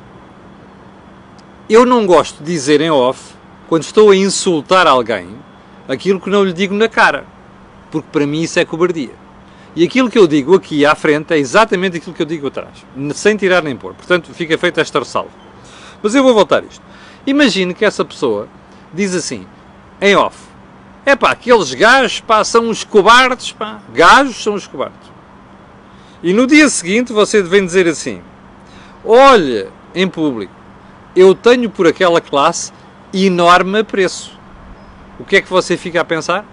Eu 1.68 1.86
não 1.86 2.04
gosto 2.06 2.42
de 2.42 2.52
dizer 2.52 2.80
em 2.80 2.90
off, 2.90 3.34
quando 3.68 3.84
estou 3.84 4.10
a 4.10 4.16
insultar 4.16 4.86
alguém, 4.86 5.28
aquilo 5.88 6.20
que 6.20 6.28
não 6.28 6.44
lhe 6.44 6.52
digo 6.52 6.74
na 6.74 6.88
cara. 6.88 7.24
Porque 7.90 8.08
para 8.10 8.26
mim 8.26 8.42
isso 8.42 8.58
é 8.58 8.64
cobardia. 8.64 9.21
E 9.74 9.84
aquilo 9.84 10.10
que 10.10 10.18
eu 10.18 10.26
digo 10.26 10.54
aqui 10.54 10.84
à 10.84 10.94
frente 10.94 11.32
é 11.32 11.38
exatamente 11.38 11.96
aquilo 11.96 12.14
que 12.14 12.20
eu 12.20 12.26
digo 12.26 12.48
atrás, 12.48 12.84
sem 13.14 13.36
tirar 13.36 13.62
nem 13.62 13.74
pôr. 13.74 13.94
Portanto, 13.94 14.32
fica 14.34 14.58
feita 14.58 14.80
esta 14.80 14.98
ressalva. 14.98 15.30
Mas 16.02 16.14
eu 16.14 16.22
vou 16.22 16.34
voltar 16.34 16.62
isto. 16.62 16.84
Imagine 17.26 17.72
que 17.72 17.84
essa 17.84 18.04
pessoa 18.04 18.48
diz 18.92 19.14
assim, 19.14 19.46
em 20.00 20.14
off: 20.14 20.36
é 21.06 21.16
pá, 21.16 21.30
aqueles 21.30 21.72
gajos 21.72 22.20
pá, 22.20 22.44
são 22.44 22.68
uns 22.68 22.84
cobardes, 22.84 23.52
pá, 23.52 23.80
gajos 23.94 24.42
são 24.42 24.54
os 24.54 24.66
cobardes. 24.66 25.10
E 26.22 26.32
no 26.32 26.46
dia 26.46 26.68
seguinte 26.68 27.12
você 27.12 27.42
vem 27.42 27.64
dizer 27.64 27.88
assim: 27.88 28.20
olha, 29.04 29.68
em 29.94 30.06
público, 30.06 30.52
eu 31.16 31.34
tenho 31.34 31.70
por 31.70 31.86
aquela 31.86 32.20
classe 32.20 32.72
enorme 33.12 33.78
apreço. 33.78 34.38
O 35.18 35.24
que 35.24 35.36
é 35.36 35.40
que 35.40 35.48
você 35.48 35.76
fica 35.76 36.00
a 36.00 36.04
pensar? 36.04 36.44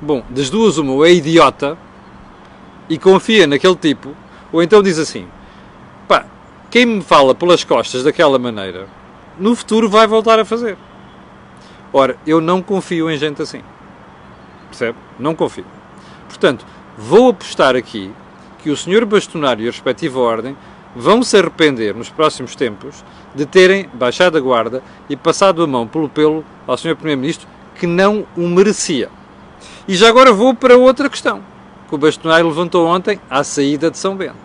Bom, 0.00 0.22
das 0.30 0.50
duas, 0.50 0.78
uma, 0.78 1.06
é 1.06 1.12
idiota 1.12 1.76
e 2.90 2.98
confia 2.98 3.46
naquele 3.46 3.76
tipo, 3.76 4.14
ou 4.52 4.60
então 4.60 4.82
diz 4.82 4.98
assim: 4.98 5.28
pá, 6.08 6.26
quem 6.70 6.84
me 6.84 7.00
fala 7.02 7.34
pelas 7.34 7.62
costas 7.62 8.02
daquela 8.02 8.38
maneira, 8.38 8.88
no 9.38 9.54
futuro 9.54 9.88
vai 9.88 10.08
voltar 10.08 10.40
a 10.40 10.44
fazer. 10.44 10.76
Ora, 11.92 12.16
eu 12.26 12.40
não 12.40 12.60
confio 12.60 13.08
em 13.08 13.16
gente 13.16 13.40
assim. 13.40 13.62
Percebe? 14.68 14.98
Não 15.18 15.34
confio. 15.34 15.64
Portanto, 16.28 16.66
vou 16.98 17.30
apostar 17.30 17.76
aqui 17.76 18.12
que 18.62 18.70
o 18.70 18.76
Sr. 18.76 19.04
Bastonário 19.06 19.64
e 19.64 19.68
a 19.68 19.70
respectiva 19.70 20.18
ordem 20.18 20.56
vão 20.94 21.22
se 21.22 21.36
arrepender 21.36 21.94
nos 21.94 22.08
próximos 22.08 22.54
tempos 22.54 23.04
de 23.34 23.46
terem 23.46 23.88
baixado 23.94 24.36
a 24.36 24.40
guarda 24.40 24.82
e 25.08 25.16
passado 25.16 25.62
a 25.62 25.66
mão 25.66 25.86
pelo 25.86 26.08
pelo 26.08 26.44
ao 26.66 26.76
Sr. 26.76 26.96
Primeiro-Ministro 26.96 27.48
que 27.76 27.86
não 27.86 28.26
o 28.36 28.46
merecia. 28.48 29.08
E 29.88 29.94
já 29.94 30.08
agora 30.08 30.32
vou 30.32 30.54
para 30.54 30.76
outra 30.76 31.08
questão 31.08 31.42
que 31.90 31.94
o 31.94 31.98
Bastonário 31.98 32.46
levantou 32.46 32.86
ontem 32.86 33.20
à 33.28 33.44
saída 33.44 33.90
de 33.90 33.98
São 33.98 34.16
Bento, 34.16 34.36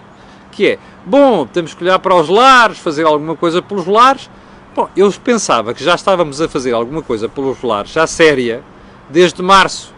que 0.52 0.68
é, 0.68 0.80
bom, 1.06 1.46
temos 1.46 1.74
que 1.74 1.82
olhar 1.84 2.00
para 2.00 2.14
os 2.14 2.28
lares, 2.28 2.78
fazer 2.80 3.06
alguma 3.06 3.36
coisa 3.36 3.62
pelos 3.62 3.86
lares, 3.86 4.30
Bom, 4.75 4.90
eu 4.94 5.10
pensava 5.24 5.74
que 5.74 5.82
já 5.82 5.96
estávamos 5.96 6.42
a 6.42 6.50
fazer 6.50 6.74
alguma 6.74 7.02
coisa 7.02 7.30
pelos 7.30 7.62
lares, 7.62 7.92
já 7.94 8.06
séria, 8.06 8.62
desde 9.10 9.42
março, 9.42 9.94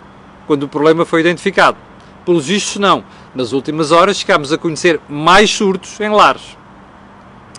quando 0.46 0.63
o 0.63 0.68
problema 0.68 1.04
foi 1.04 1.22
identificado. 1.22 1.75
Pelos 2.24 2.46
vistos, 2.46 2.77
não. 2.77 3.04
Nas 3.34 3.54
últimas 3.54 3.92
horas, 3.92 4.18
chegámos 4.18 4.54
a 4.54 4.58
conhecer 4.58 5.01
mais 5.10 5.50
surtos 5.50 6.00
em 6.00 6.10
lares. 6.10 6.56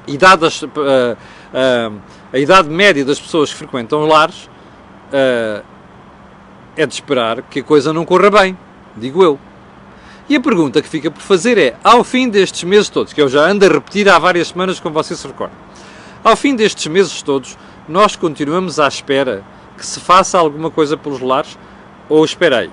E 0.06 0.14
uh, 0.14 0.78
uh, 0.78 2.00
a 2.32 2.38
idade 2.38 2.68
média 2.68 3.04
das 3.04 3.18
pessoas 3.18 3.50
que 3.50 3.56
frequentam 3.56 4.04
os 4.04 4.08
lares, 4.08 4.44
uh, 5.12 5.64
é 6.76 6.86
de 6.86 6.94
esperar 6.94 7.42
que 7.42 7.58
a 7.58 7.64
coisa 7.64 7.92
não 7.92 8.04
corra 8.04 8.30
bem, 8.30 8.56
digo 8.96 9.24
eu. 9.24 9.40
E 10.28 10.36
a 10.36 10.40
pergunta 10.40 10.82
que 10.82 10.88
fica 10.88 11.10
por 11.10 11.22
fazer 11.22 11.56
é, 11.56 11.76
ao 11.82 12.04
fim 12.04 12.28
destes 12.28 12.62
meses 12.62 12.90
todos, 12.90 13.14
que 13.14 13.22
eu 13.22 13.28
já 13.30 13.48
ando 13.48 13.64
a 13.64 13.68
repetir 13.68 14.08
há 14.10 14.18
várias 14.18 14.48
semanas, 14.48 14.78
como 14.78 14.92
vocês 14.92 15.18
se 15.18 15.26
recordam, 15.26 15.56
ao 16.22 16.36
fim 16.36 16.54
destes 16.54 16.86
meses 16.86 17.22
todos, 17.22 17.56
nós 17.88 18.14
continuamos 18.14 18.78
à 18.78 18.86
espera 18.86 19.42
que 19.78 19.86
se 19.86 19.98
faça 20.00 20.38
alguma 20.38 20.70
coisa 20.70 20.98
pelos 20.98 21.20
lares 21.20 21.56
ou 22.10 22.22
esperei? 22.22 22.68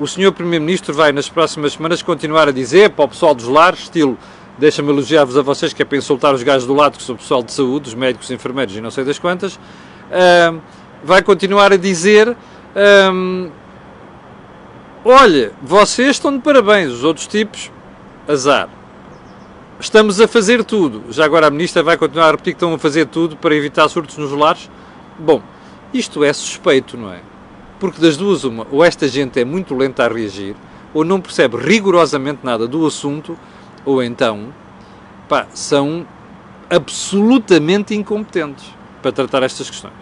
O 0.00 0.08
senhor 0.08 0.32
Primeiro-Ministro 0.32 0.92
vai 0.92 1.12
nas 1.12 1.28
próximas 1.28 1.74
semanas 1.74 2.02
continuar 2.02 2.48
a 2.48 2.52
dizer 2.52 2.90
para 2.90 3.04
o 3.04 3.08
pessoal 3.08 3.32
dos 3.32 3.46
lares, 3.46 3.82
estilo, 3.82 4.18
deixa-me 4.58 4.90
elogiar-vos 4.90 5.36
a 5.36 5.42
vocês 5.42 5.72
que 5.72 5.82
é 5.82 5.84
para 5.84 5.98
insultar 5.98 6.34
os 6.34 6.42
gajos 6.42 6.66
do 6.66 6.74
lado, 6.74 6.98
que 6.98 7.04
são 7.04 7.14
o 7.14 7.18
pessoal 7.18 7.44
de 7.44 7.52
saúde, 7.52 7.90
os 7.90 7.94
médicos, 7.94 8.26
os 8.26 8.30
enfermeiros 8.32 8.74
e 8.74 8.80
não 8.80 8.90
sei 8.90 9.04
das 9.04 9.20
quantas, 9.20 9.54
uh, 9.54 10.60
vai 11.04 11.22
continuar 11.22 11.72
a 11.72 11.76
dizer, 11.76 12.36
um, 13.12 13.50
olha, 15.04 15.52
vocês 15.62 16.10
estão 16.10 16.32
de 16.36 16.42
parabéns, 16.42 16.92
os 16.92 17.04
outros 17.04 17.26
tipos, 17.26 17.70
azar. 18.28 18.68
Estamos 19.78 20.20
a 20.20 20.28
fazer 20.28 20.64
tudo. 20.64 21.04
Já 21.10 21.24
agora 21.24 21.48
a 21.48 21.50
Ministra 21.50 21.82
vai 21.82 21.96
continuar 21.96 22.28
a 22.28 22.30
repetir 22.32 22.52
que 22.52 22.56
estão 22.56 22.72
a 22.72 22.78
fazer 22.78 23.06
tudo 23.06 23.36
para 23.36 23.54
evitar 23.54 23.88
surtos 23.88 24.16
nos 24.16 24.30
lares. 24.30 24.70
Bom, 25.18 25.42
isto 25.92 26.22
é 26.22 26.32
suspeito, 26.32 26.96
não 26.96 27.12
é? 27.12 27.20
Porque 27.80 28.00
das 28.00 28.16
duas, 28.16 28.44
uma, 28.44 28.66
ou 28.70 28.84
esta 28.84 29.08
gente 29.08 29.40
é 29.40 29.44
muito 29.44 29.74
lenta 29.74 30.04
a 30.04 30.08
reagir, 30.08 30.54
ou 30.94 31.04
não 31.04 31.20
percebe 31.20 31.56
rigorosamente 31.56 32.40
nada 32.44 32.68
do 32.68 32.86
assunto, 32.86 33.36
ou 33.84 34.02
então, 34.02 34.54
pá, 35.28 35.46
são 35.52 36.06
absolutamente 36.70 37.94
incompetentes 37.94 38.64
para 39.02 39.10
tratar 39.10 39.42
estas 39.42 39.68
questões. 39.68 39.94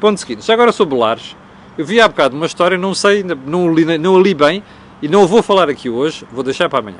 Ponto 0.00 0.18
seguinte. 0.18 0.46
Já 0.46 0.54
agora 0.54 0.70
sobre 0.70 0.96
lares, 0.96 1.36
eu 1.78 1.84
vi 1.84 2.00
há 2.00 2.08
bocado 2.08 2.36
uma 2.36 2.46
história, 2.46 2.76
não 2.76 2.92
sei, 2.92 3.22
não 3.22 3.72
li, 3.72 3.96
não 3.96 4.16
a 4.16 4.20
li 4.20 4.34
bem, 4.34 4.62
e 5.00 5.08
não 5.08 5.26
vou 5.26 5.42
falar 5.42 5.70
aqui 5.70 5.88
hoje, 5.88 6.26
vou 6.30 6.42
deixar 6.42 6.68
para 6.68 6.80
amanhã 6.80 6.98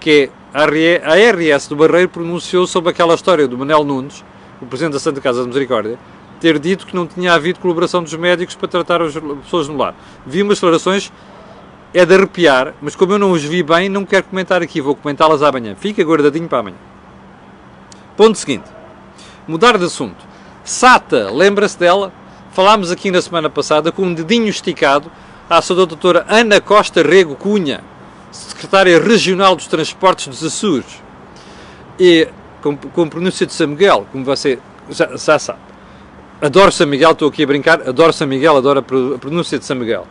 que 0.00 0.30
a 0.54 0.64
RS 0.64 1.68
do 1.68 1.76
Barreiro 1.76 2.08
pronunciou 2.08 2.66
sobre 2.66 2.90
aquela 2.90 3.14
história 3.14 3.46
do 3.46 3.58
Manel 3.58 3.84
Nunes, 3.84 4.24
o 4.60 4.66
Presidente 4.66 4.94
da 4.94 5.00
Santa 5.00 5.20
Casa 5.20 5.42
de 5.42 5.48
Misericórdia, 5.48 5.98
ter 6.40 6.58
dito 6.58 6.86
que 6.86 6.94
não 6.94 7.06
tinha 7.06 7.32
havido 7.32 7.58
colaboração 7.58 8.02
dos 8.02 8.14
médicos 8.14 8.54
para 8.54 8.68
tratar 8.68 9.02
as 9.02 9.14
pessoas 9.42 9.68
no 9.68 9.76
lar. 9.76 9.94
Vi 10.24 10.42
umas 10.42 10.58
declarações, 10.58 11.12
é 11.92 12.04
de 12.04 12.14
arrepiar, 12.14 12.74
mas 12.80 12.94
como 12.94 13.12
eu 13.12 13.18
não 13.18 13.32
os 13.32 13.42
vi 13.42 13.62
bem, 13.62 13.88
não 13.88 14.04
quero 14.04 14.24
comentar 14.24 14.62
aqui, 14.62 14.80
vou 14.80 14.94
comentá-las 14.94 15.42
amanhã. 15.42 15.74
Fica 15.74 16.02
guardadinho 16.02 16.48
para 16.48 16.58
amanhã. 16.58 16.76
Ponto 18.16 18.38
seguinte. 18.38 18.70
Mudar 19.46 19.78
de 19.78 19.84
assunto. 19.84 20.24
Sata, 20.64 21.30
lembra-se 21.30 21.78
dela? 21.78 22.12
Falámos 22.58 22.90
aqui 22.90 23.12
na 23.12 23.22
semana 23.22 23.48
passada 23.48 23.92
com 23.92 24.02
um 24.02 24.12
dedinho 24.12 24.48
esticado 24.48 25.12
à 25.48 25.62
sua 25.62 25.76
doutora 25.76 26.26
Ana 26.28 26.60
Costa 26.60 27.04
Rego 27.04 27.36
Cunha, 27.36 27.84
secretária 28.32 29.00
regional 29.00 29.54
dos 29.54 29.68
transportes 29.68 30.26
dos 30.26 30.42
Açores, 30.42 31.00
e 32.00 32.26
com, 32.60 32.76
com 32.76 33.08
pronúncia 33.08 33.46
de 33.46 33.52
São 33.52 33.68
Miguel, 33.68 34.08
como 34.10 34.24
você 34.24 34.58
já, 34.90 35.08
já, 35.16 35.38
sabe. 35.38 35.60
Adoro 36.42 36.72
São 36.72 36.84
Miguel, 36.88 37.12
estou 37.12 37.28
aqui 37.28 37.44
a 37.44 37.46
brincar, 37.46 37.88
adoro 37.88 38.12
São 38.12 38.26
Miguel, 38.26 38.56
adoro 38.56 38.80
a 38.80 39.18
pronúncia 39.20 39.56
de 39.56 39.64
São 39.64 39.76
Miguel. 39.76 40.04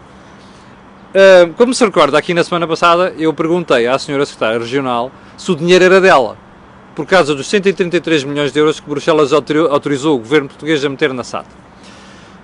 Uh, 1.09 1.53
como 1.55 1.73
se 1.73 1.83
recorda, 1.83 2.17
aqui 2.17 2.33
na 2.33 2.45
semana 2.45 2.65
passada 2.65 3.13
eu 3.17 3.33
perguntei 3.33 3.87
à 3.87 3.99
senhora 3.99 4.25
secretária 4.25 4.57
regional 4.57 5.11
se 5.37 5.51
o 5.51 5.55
dinheiro 5.57 5.83
era 5.83 5.99
dela, 5.99 6.37
por 6.95 7.05
causa 7.05 7.35
dos 7.35 7.49
133 7.49 8.23
milhões 8.23 8.53
de 8.53 8.59
euros 8.61 8.79
que 8.79 8.89
Bruxelas 8.89 9.33
autorizou 9.33 10.15
o 10.15 10.19
governo 10.19 10.47
português 10.47 10.85
a 10.85 10.87
meter 10.87 11.13
na 11.13 11.25
SAT. 11.25 11.66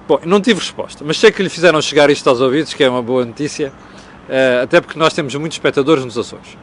Bom, 0.07 0.19
não 0.25 0.41
tive 0.41 0.59
resposta, 0.59 1.03
mas 1.05 1.17
sei 1.17 1.31
que 1.31 1.41
lhe 1.41 1.49
fizeram 1.49 1.81
chegar 1.81 2.09
isto 2.09 2.27
aos 2.29 2.41
ouvidos, 2.41 2.73
que 2.73 2.83
é 2.83 2.89
uma 2.89 3.01
boa 3.01 3.25
notícia. 3.25 3.71
Uh, 4.27 4.63
até 4.63 4.81
porque 4.81 4.97
nós 4.97 5.13
temos 5.13 5.33
muitos 5.35 5.55
espectadores 5.55 6.03
nos 6.03 6.17
Açores. 6.17 6.57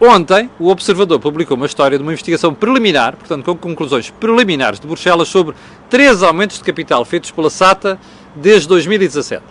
Ontem, 0.00 0.48
o 0.60 0.68
Observador 0.68 1.18
publicou 1.18 1.56
uma 1.56 1.66
história 1.66 1.98
de 1.98 2.02
uma 2.02 2.12
investigação 2.12 2.54
preliminar, 2.54 3.16
portanto, 3.16 3.44
com 3.44 3.56
conclusões 3.56 4.10
preliminares 4.10 4.78
de 4.78 4.86
Bruxelas 4.86 5.26
sobre 5.26 5.56
três 5.90 6.22
aumentos 6.22 6.58
de 6.58 6.64
capital 6.64 7.04
feitos 7.04 7.32
pela 7.32 7.50
SATA 7.50 7.98
desde 8.36 8.68
2017. 8.68 9.42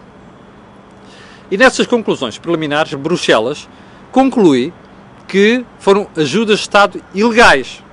E 1.51 1.57
nessas 1.57 1.85
conclusões 1.85 2.37
preliminares, 2.37 2.93
Bruxelas 2.93 3.67
conclui 4.09 4.71
que 5.27 5.65
foram 5.79 6.07
ajudas 6.15 6.59
de 6.59 6.61
Estado 6.61 7.03
ilegais. 7.13 7.83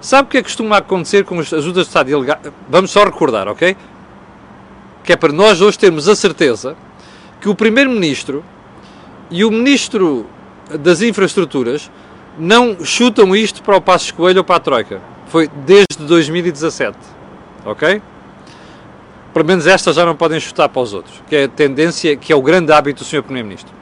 Sabe 0.00 0.28
o 0.28 0.30
que 0.30 0.38
é 0.38 0.40
que 0.42 0.48
costuma 0.48 0.78
acontecer 0.78 1.24
com 1.24 1.38
as 1.38 1.52
ajudas 1.52 1.84
de 1.84 1.88
Estado 1.90 2.10
ilegais? 2.10 2.40
Vamos 2.68 2.90
só 2.90 3.04
recordar, 3.04 3.48
ok? 3.48 3.76
Que 5.04 5.12
é 5.12 5.16
para 5.16 5.32
nós 5.32 5.60
hoje 5.60 5.78
termos 5.78 6.08
a 6.08 6.16
certeza 6.16 6.76
que 7.40 7.48
o 7.48 7.54
Primeiro-Ministro 7.54 8.42
e 9.30 9.44
o 9.44 9.50
Ministro 9.50 10.26
das 10.78 11.02
Infraestruturas 11.02 11.90
não 12.38 12.82
chutam 12.84 13.36
isto 13.36 13.62
para 13.62 13.76
o 13.76 13.80
Passo 13.80 14.14
Coelho 14.14 14.38
ou 14.38 14.44
para 14.44 14.56
a 14.56 14.60
Troika. 14.60 15.02
Foi 15.26 15.48
desde 15.48 16.04
2017. 16.06 16.96
Ok? 17.66 18.00
Pelo 19.34 19.44
menos 19.44 19.66
estas 19.66 19.96
já 19.96 20.06
não 20.06 20.16
podem 20.16 20.40
chutar 20.40 20.68
para 20.68 20.80
os 20.80 20.94
outros, 20.94 21.22
que 21.28 21.36
é 21.36 21.44
a 21.44 21.48
tendência, 21.48 22.16
que 22.16 22.32
é 22.32 22.36
o 22.36 22.42
grande 22.42 22.72
hábito 22.72 23.04
do 23.04 23.06
Sr. 23.06 23.22
Primeiro-Ministro. 23.22 23.72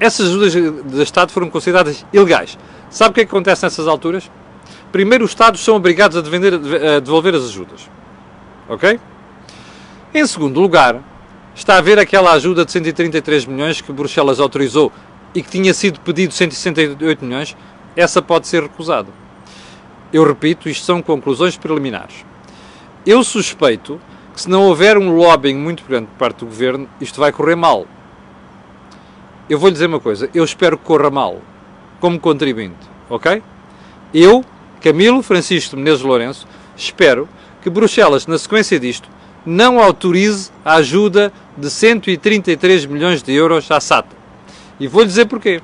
Essas 0.00 0.28
ajudas 0.28 0.52
de 0.52 1.02
Estado 1.02 1.32
foram 1.32 1.48
consideradas 1.48 2.04
ilegais. 2.12 2.58
Sabe 2.90 3.10
o 3.10 3.14
que 3.14 3.20
é 3.20 3.24
que 3.24 3.30
acontece 3.30 3.64
nessas 3.64 3.86
alturas? 3.86 4.30
Primeiro, 4.90 5.24
os 5.24 5.30
Estados 5.30 5.62
são 5.62 5.76
obrigados 5.76 6.16
a, 6.16 6.20
a 6.20 7.00
devolver 7.00 7.34
as 7.34 7.44
ajudas. 7.44 7.88
Ok? 8.68 8.98
Em 10.14 10.26
segundo 10.26 10.60
lugar, 10.60 11.02
está 11.54 11.76
a 11.76 11.80
ver 11.80 11.98
aquela 11.98 12.32
ajuda 12.32 12.64
de 12.64 12.72
133 12.72 13.44
milhões 13.46 13.80
que 13.80 13.92
Bruxelas 13.92 14.40
autorizou 14.40 14.90
e 15.34 15.42
que 15.42 15.50
tinha 15.50 15.74
sido 15.74 16.00
pedido 16.00 16.32
168 16.32 17.24
milhões, 17.24 17.56
essa 17.94 18.22
pode 18.22 18.46
ser 18.46 18.62
recusada. 18.62 19.08
Eu 20.12 20.24
repito, 20.24 20.68
isto 20.68 20.84
são 20.84 21.02
conclusões 21.02 21.56
preliminares. 21.56 22.24
Eu 23.04 23.22
suspeito 23.22 24.00
que 24.32 24.40
se 24.40 24.48
não 24.48 24.66
houver 24.66 24.96
um 24.96 25.14
lobbying 25.14 25.56
muito 25.56 25.84
grande 25.84 26.06
por 26.06 26.16
parte 26.16 26.38
do 26.38 26.46
governo, 26.46 26.88
isto 27.00 27.20
vai 27.20 27.32
correr 27.32 27.56
mal. 27.56 27.86
Eu 29.50 29.58
vou 29.58 29.68
lhe 29.68 29.74
dizer 29.74 29.86
uma 29.86 30.00
coisa, 30.00 30.30
eu 30.34 30.44
espero 30.44 30.78
que 30.78 30.84
corra 30.84 31.10
mal, 31.10 31.40
como 32.00 32.18
contribuinte, 32.18 32.76
ok? 33.08 33.42
Eu, 34.12 34.44
Camilo 34.80 35.22
Francisco 35.22 35.76
Menezes 35.76 36.02
Lourenço, 36.02 36.46
espero 36.76 37.28
que 37.62 37.68
Bruxelas, 37.68 38.26
na 38.26 38.38
sequência 38.38 38.78
disto, 38.78 39.08
não 39.44 39.80
autorize 39.80 40.50
a 40.64 40.74
ajuda 40.74 41.32
de 41.56 41.70
133 41.70 42.86
milhões 42.86 43.22
de 43.22 43.32
euros 43.32 43.70
à 43.70 43.80
SATA. 43.80 44.16
E 44.78 44.86
vou-lhe 44.86 45.08
dizer 45.08 45.26
porquê. 45.26 45.60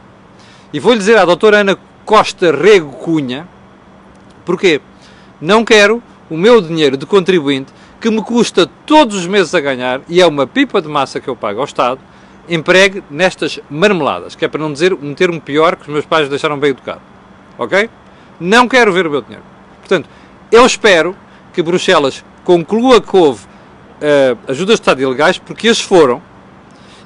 E 0.72 0.80
vou-lhe 0.80 0.98
dizer 0.98 1.16
à 1.16 1.24
doutora 1.24 1.58
Ana 1.58 1.78
Costa 2.04 2.50
Rego 2.50 2.90
Cunha, 2.92 3.48
porquê? 4.44 4.80
Não 5.40 5.64
quero 5.64 6.02
o 6.28 6.36
meu 6.36 6.60
dinheiro 6.60 6.96
de 6.96 7.06
contribuinte, 7.06 7.72
que 8.00 8.10
me 8.10 8.22
custa 8.22 8.68
todos 8.84 9.16
os 9.16 9.26
meses 9.26 9.54
a 9.54 9.60
ganhar, 9.60 10.00
e 10.08 10.20
é 10.20 10.26
uma 10.26 10.46
pipa 10.46 10.82
de 10.82 10.88
massa 10.88 11.20
que 11.20 11.28
eu 11.28 11.36
pago 11.36 11.60
ao 11.60 11.64
Estado, 11.64 12.00
empregue 12.48 13.02
nestas 13.10 13.60
marmeladas, 13.70 14.34
que 14.34 14.44
é 14.44 14.48
para 14.48 14.60
não 14.60 14.72
dizer 14.72 14.92
um 14.92 15.14
termo 15.14 15.40
pior 15.40 15.76
que 15.76 15.82
os 15.82 15.88
meus 15.88 16.04
pais 16.04 16.28
deixaram 16.28 16.58
bem 16.58 16.70
educado. 16.70 17.00
Ok? 17.58 17.88
Não 18.38 18.68
quero 18.68 18.92
ver 18.92 19.06
o 19.06 19.10
meu 19.10 19.22
dinheiro. 19.22 19.44
Portanto, 19.80 20.08
eu 20.50 20.64
espero 20.66 21.16
que 21.52 21.62
Bruxelas 21.62 22.24
conclua 22.44 23.00
que 23.00 23.16
houve 23.16 23.44
uh, 23.44 24.38
ajudas 24.48 24.76
de 24.76 24.82
Estado 24.82 25.00
ilegais, 25.00 25.38
porque 25.38 25.68
as 25.68 25.80
foram, 25.80 26.20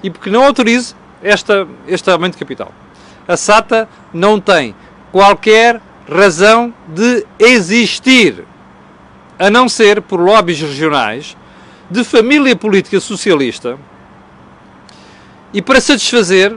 e 0.02 0.10
porque 0.10 0.30
não 0.30 0.44
autorize 0.44 0.94
esta, 1.22 1.66
este 1.86 2.10
aumento 2.10 2.32
de 2.32 2.38
capital. 2.38 2.72
A 3.26 3.36
SATA 3.36 3.88
não 4.12 4.40
tem 4.40 4.74
qualquer 5.12 5.80
razão 6.10 6.72
de 6.88 7.26
existir, 7.38 8.44
a 9.38 9.50
não 9.50 9.68
ser 9.68 10.00
por 10.02 10.18
lobbies 10.18 10.60
regionais 10.60 11.36
de 11.90 12.02
família 12.04 12.56
política 12.56 12.98
socialista 13.00 13.78
e 15.52 15.62
para 15.62 15.80
satisfazer 15.80 16.56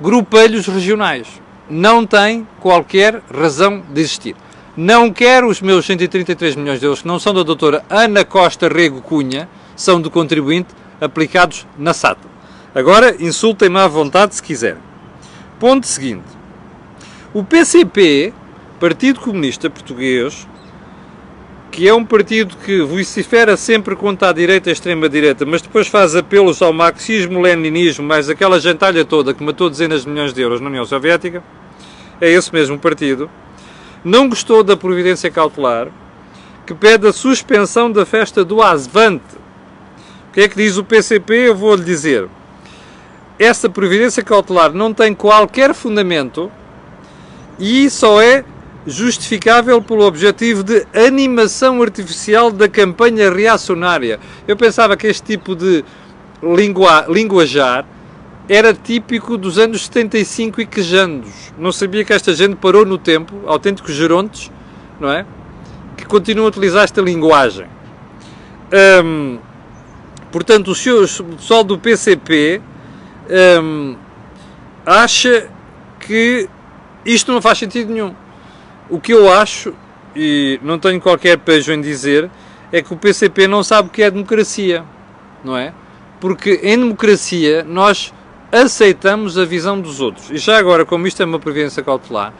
grupelhos 0.00 0.66
regionais. 0.66 1.26
Não 1.68 2.06
tem 2.06 2.46
qualquer 2.60 3.22
razão 3.32 3.82
de 3.92 4.00
existir. 4.00 4.36
Não 4.76 5.12
quero 5.12 5.48
os 5.48 5.60
meus 5.60 5.86
133 5.86 6.56
milhões 6.56 6.80
de 6.80 6.86
euros, 6.86 7.02
que 7.02 7.08
não 7.08 7.18
são 7.18 7.32
da 7.32 7.42
doutora 7.42 7.84
Ana 7.88 8.24
Costa 8.24 8.68
Rego 8.68 9.00
Cunha, 9.00 9.48
são 9.76 10.00
do 10.00 10.10
contribuinte, 10.10 10.74
aplicados 11.00 11.66
na 11.78 11.94
SATA. 11.94 12.28
Agora, 12.74 13.16
insultem-me 13.20 13.78
à 13.78 13.86
vontade 13.86 14.34
se 14.34 14.42
quiserem. 14.42 14.82
Ponto 15.60 15.86
seguinte. 15.86 16.24
O 17.32 17.44
PCP, 17.44 18.32
Partido 18.80 19.20
Comunista 19.20 19.70
Português, 19.70 20.46
que 21.74 21.88
é 21.88 21.92
um 21.92 22.04
partido 22.04 22.56
que 22.58 22.82
vocifera 22.82 23.56
sempre 23.56 23.96
contra 23.96 24.28
a 24.28 24.32
direita 24.32 24.68
e 24.68 24.70
a 24.70 24.72
extrema-direita, 24.72 25.44
mas 25.44 25.60
depois 25.60 25.88
faz 25.88 26.14
apelos 26.14 26.62
ao 26.62 26.72
marxismo-leninismo, 26.72 28.06
mais 28.06 28.30
aquela 28.30 28.60
gentalha 28.60 29.04
toda 29.04 29.34
que 29.34 29.42
matou 29.42 29.68
dezenas 29.68 30.02
de 30.04 30.08
milhões 30.08 30.32
de 30.32 30.40
euros 30.40 30.60
na 30.60 30.68
União 30.68 30.84
Soviética, 30.84 31.42
é 32.20 32.30
esse 32.30 32.54
mesmo 32.54 32.78
partido, 32.78 33.28
não 34.04 34.28
gostou 34.28 34.62
da 34.62 34.76
providência 34.76 35.32
cautelar, 35.32 35.88
que 36.64 36.74
pede 36.74 37.08
a 37.08 37.12
suspensão 37.12 37.90
da 37.90 38.06
festa 38.06 38.44
do 38.44 38.62
Asvante. 38.62 39.34
O 40.28 40.32
que 40.32 40.42
é 40.42 40.48
que 40.48 40.54
diz 40.54 40.76
o 40.76 40.84
PCP? 40.84 41.48
Eu 41.48 41.56
vou-lhe 41.56 41.82
dizer. 41.82 42.28
Essa 43.36 43.68
providência 43.68 44.22
cautelar 44.22 44.72
não 44.72 44.94
tem 44.94 45.12
qualquer 45.12 45.74
fundamento 45.74 46.52
e 47.58 47.90
só 47.90 48.22
é 48.22 48.44
justificável 48.86 49.80
pelo 49.80 50.04
objetivo 50.04 50.62
de 50.62 50.86
animação 50.94 51.82
artificial 51.82 52.50
da 52.50 52.68
campanha 52.68 53.30
reacionária. 53.30 54.20
Eu 54.46 54.56
pensava 54.56 54.96
que 54.96 55.06
este 55.06 55.22
tipo 55.22 55.56
de 55.56 55.84
lingua, 56.42 57.06
linguajar 57.08 57.86
era 58.48 58.74
típico 58.74 59.38
dos 59.38 59.58
anos 59.58 59.86
75 59.86 60.60
e 60.60 60.66
quejandos. 60.66 61.52
Não 61.58 61.72
sabia 61.72 62.04
que 62.04 62.12
esta 62.12 62.34
gente 62.34 62.56
parou 62.56 62.84
no 62.84 62.98
tempo, 62.98 63.34
autênticos 63.46 63.94
gerontes, 63.94 64.50
não 65.00 65.10
é? 65.10 65.24
Que 65.96 66.04
continuam 66.04 66.46
a 66.46 66.48
utilizar 66.48 66.84
esta 66.84 67.00
linguagem. 67.00 67.66
Hum, 69.02 69.38
portanto, 70.30 70.68
o, 70.68 70.74
senhor, 70.74 71.04
o 71.04 71.36
pessoal 71.36 71.64
do 71.64 71.78
PCP 71.78 72.60
hum, 73.62 73.96
acha 74.84 75.48
que 76.00 76.48
isto 77.04 77.32
não 77.32 77.40
faz 77.40 77.58
sentido 77.58 77.90
nenhum. 77.90 78.14
O 78.90 79.00
que 79.00 79.12
eu 79.12 79.32
acho, 79.32 79.74
e 80.14 80.60
não 80.62 80.78
tenho 80.78 81.00
qualquer 81.00 81.38
pejo 81.38 81.72
em 81.72 81.80
dizer, 81.80 82.30
é 82.70 82.82
que 82.82 82.92
o 82.92 82.96
PCP 82.96 83.48
não 83.48 83.62
sabe 83.62 83.88
o 83.88 83.90
que 83.90 84.02
é 84.02 84.10
democracia, 84.10 84.84
não 85.42 85.56
é? 85.56 85.72
Porque 86.20 86.60
em 86.62 86.78
democracia 86.78 87.64
nós 87.64 88.12
aceitamos 88.52 89.38
a 89.38 89.44
visão 89.44 89.80
dos 89.80 90.00
outros. 90.00 90.30
E 90.30 90.36
já 90.38 90.58
agora, 90.58 90.84
como 90.84 91.06
isto 91.06 91.22
é 91.22 91.26
uma 91.26 91.38
previdência 91.38 91.82
cautelar, 91.82 92.32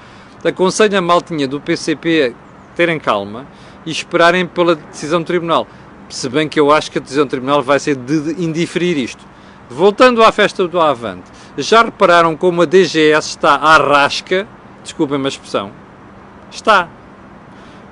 aconselho 0.45 0.99
a 0.99 1.01
maltinha 1.01 1.49
do 1.49 1.61
PCP 1.61 2.35
terem 2.77 2.99
calma 2.99 3.47
e 3.87 3.91
esperarem 3.91 4.47
pela 4.47 4.75
decisão 4.75 5.21
do 5.21 5.27
Tribunal. 5.27 5.67
Se 6.09 6.29
bem 6.29 6.49
que 6.49 6.61
eu 6.61 6.71
acho 6.71 6.91
que 6.91 6.99
a 6.99 7.01
decisão 7.01 7.25
do 7.25 7.31
Tribunal 7.31 7.63
vai 7.63 7.79
ser 7.79 7.97
de 7.97 8.43
indiferir 8.43 8.99
isto. 8.99 9.25
Voltando 9.71 10.23
à 10.23 10.31
festa 10.31 10.69
do 10.69 10.79
Avante, 10.79 11.31
já 11.57 11.83
repararam 11.83 12.37
como 12.37 12.63
a 12.63 12.67
DGS 12.67 13.29
está 13.29 13.55
à 13.55 13.77
rasca, 13.79 14.47
desculpem 14.83 15.25
a 15.25 15.29
expressão, 15.29 15.73
Está. 16.55 16.89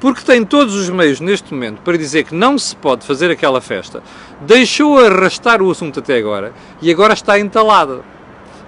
Porque 0.01 0.22
tem 0.22 0.44
todos 0.44 0.75
os 0.77 0.88
meios 0.88 1.20
neste 1.20 1.53
momento 1.53 1.83
para 1.83 1.98
dizer 1.98 2.25
que 2.25 2.35
não 2.35 2.57
se 2.57 2.75
pode 2.77 3.05
fazer 3.05 3.31
aquela 3.31 3.61
festa, 3.61 4.03
deixou 4.40 4.98
arrastar 4.98 5.61
o 5.61 5.70
assunto 5.70 5.98
até 5.98 6.16
agora 6.16 6.53
e 6.81 6.90
agora 6.90 7.12
está 7.12 7.38
entalada. 7.38 8.03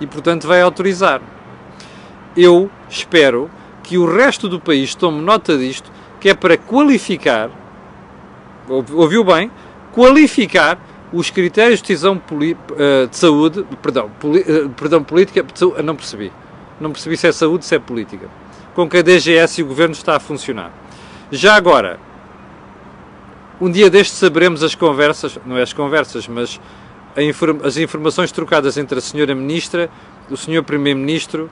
E 0.00 0.06
portanto 0.06 0.48
vai 0.48 0.60
autorizar. 0.60 1.22
Eu 2.36 2.68
espero 2.88 3.48
que 3.84 3.96
o 3.96 4.04
resto 4.04 4.48
do 4.48 4.58
país 4.58 4.94
tome 4.96 5.22
nota 5.22 5.56
disto, 5.56 5.90
que 6.20 6.28
é 6.28 6.34
para 6.34 6.56
qualificar, 6.56 7.50
ouviu 8.68 9.22
bem, 9.22 9.50
qualificar 9.92 10.78
os 11.12 11.30
critérios 11.30 11.80
de 11.80 11.86
decisão 11.88 12.20
eh, 12.76 13.06
de 13.06 13.16
saúde, 13.16 13.64
perdão, 13.80 14.10
eh, 14.34 14.68
perdão 14.76 15.04
política, 15.04 15.44
não 15.84 15.94
percebi. 15.94 16.32
Não 16.80 16.90
percebi 16.90 17.16
se 17.16 17.28
é 17.28 17.32
saúde, 17.32 17.64
se 17.64 17.76
é 17.76 17.78
política 17.78 18.28
com 18.74 18.88
que 18.88 18.98
a 18.98 19.02
DGS 19.02 19.60
e 19.60 19.64
o 19.64 19.66
Governo 19.66 19.94
está 19.94 20.16
a 20.16 20.20
funcionar. 20.20 20.72
Já 21.30 21.54
agora, 21.54 21.98
um 23.60 23.70
dia 23.70 23.88
destes 23.88 24.18
saberemos 24.18 24.62
as 24.62 24.74
conversas, 24.74 25.38
não 25.46 25.56
é 25.56 25.62
as 25.62 25.72
conversas, 25.72 26.26
mas 26.26 26.60
inform 27.16 27.60
as 27.64 27.76
informações 27.76 28.32
trocadas 28.32 28.76
entre 28.76 28.98
a 28.98 29.00
Senhora 29.00 29.34
Ministra, 29.34 29.88
o 30.30 30.36
Senhor 30.36 30.62
Primeiro-Ministro 30.64 31.48